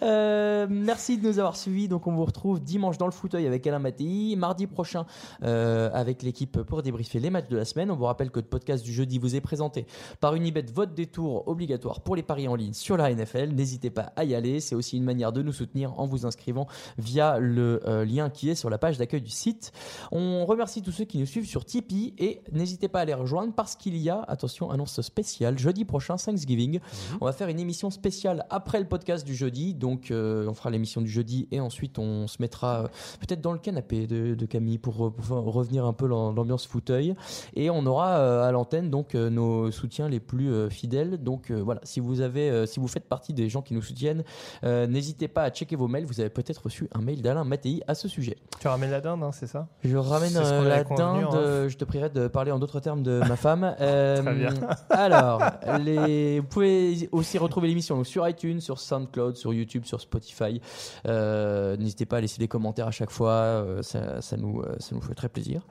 [0.00, 1.88] Euh, merci de nous avoir suivis.
[1.88, 5.06] Donc on vous retrouve dimanche dans le fauteuil avec Alain Mattei, mardi prochain
[5.42, 7.90] euh, avec l'équipe pour débriefer les matchs de la semaine.
[7.90, 9.86] On vous rappelle que le podcast du jeudi vous est présenté
[10.20, 13.50] par Unibet, vote des tours obligatoire pour les paris en ligne sur la NFL.
[13.54, 14.60] N'hésitez pas à y aller.
[14.60, 18.54] C'est aussi une manière de nous soutenir en vous inscrivant via le lien qui est
[18.54, 19.72] sur la page d'accueil du site.
[20.12, 23.52] On remercie tous ceux qui nous suivent sur Tipeee et n'hésitez pas à les rejoindre
[23.54, 26.80] parce qu'il y a, attention, annonce spéciale, jeudi prochain, Thanksgiving.
[27.20, 29.74] On va faire une émission spéciale après le podcast du jeudi.
[29.74, 32.88] Donc, euh, on fera l'émission du jeudi et ensuite on se mettra euh,
[33.20, 36.66] peut-être dans le canapé de, de Camille pour, euh, pour revenir un peu dans l'ambiance
[36.66, 37.14] fauteuil.
[37.54, 41.22] Et on aura euh, à l'antenne donc nos soutiens les plus fidèles.
[41.22, 44.24] Donc voilà, si vous avez, si vous faites partie des gens qui nous soutiennent,
[44.64, 46.04] n'hésitez pas à checker vos mails.
[46.04, 48.36] Vous avez peut-être reçu un mail d'Alain Mattei à ce sujet.
[48.60, 49.68] Tu ramènes la dinde, hein, c'est ça?
[49.84, 51.00] Je ramène euh, la dinde.
[51.00, 51.30] hein.
[51.34, 53.76] euh, Je te prierai de parler en d'autres termes de ma femme.
[53.80, 54.54] Euh, Très bien.
[54.90, 55.40] alors,
[55.84, 60.60] les, vous pouvez aussi retrouver l'émission sur iTunes, sur SoundCloud, sur YouTube, sur Spotify.
[61.06, 63.30] Euh, N'hésitez pas à laisser des commentaires à chaque fois.
[63.30, 65.62] euh, ça, ça nous, euh, ça nous fait très plaisir.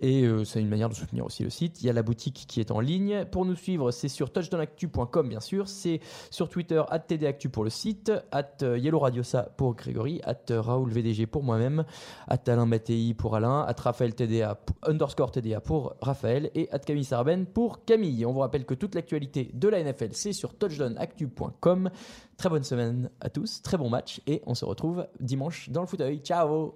[0.00, 1.82] Et euh, c'est une manière de soutenir aussi le site.
[1.82, 3.24] Il y a la boutique qui est en ligne.
[3.30, 5.68] Pour nous suivre, c'est sur touchdownactu.com, bien sûr.
[5.68, 6.00] C'est
[6.30, 10.60] sur Twitter, at TDActu pour le site, at euh, Yellow Radiosa pour Grégory, at euh,
[10.60, 11.84] Raoul VDG pour moi-même,
[12.28, 17.04] at Alain Mattei pour Alain, at Raphaël TDA, underscore TDA pour Raphaël et at Camille
[17.04, 18.24] Sarben pour Camille.
[18.24, 21.90] On vous rappelle que toute l'actualité de la NFL, c'est sur touchdownactu.com.
[22.36, 25.86] Très bonne semaine à tous, très bon match et on se retrouve dimanche dans le
[25.86, 26.18] fauteuil.
[26.18, 26.74] Ciao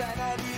[0.00, 0.57] analyses,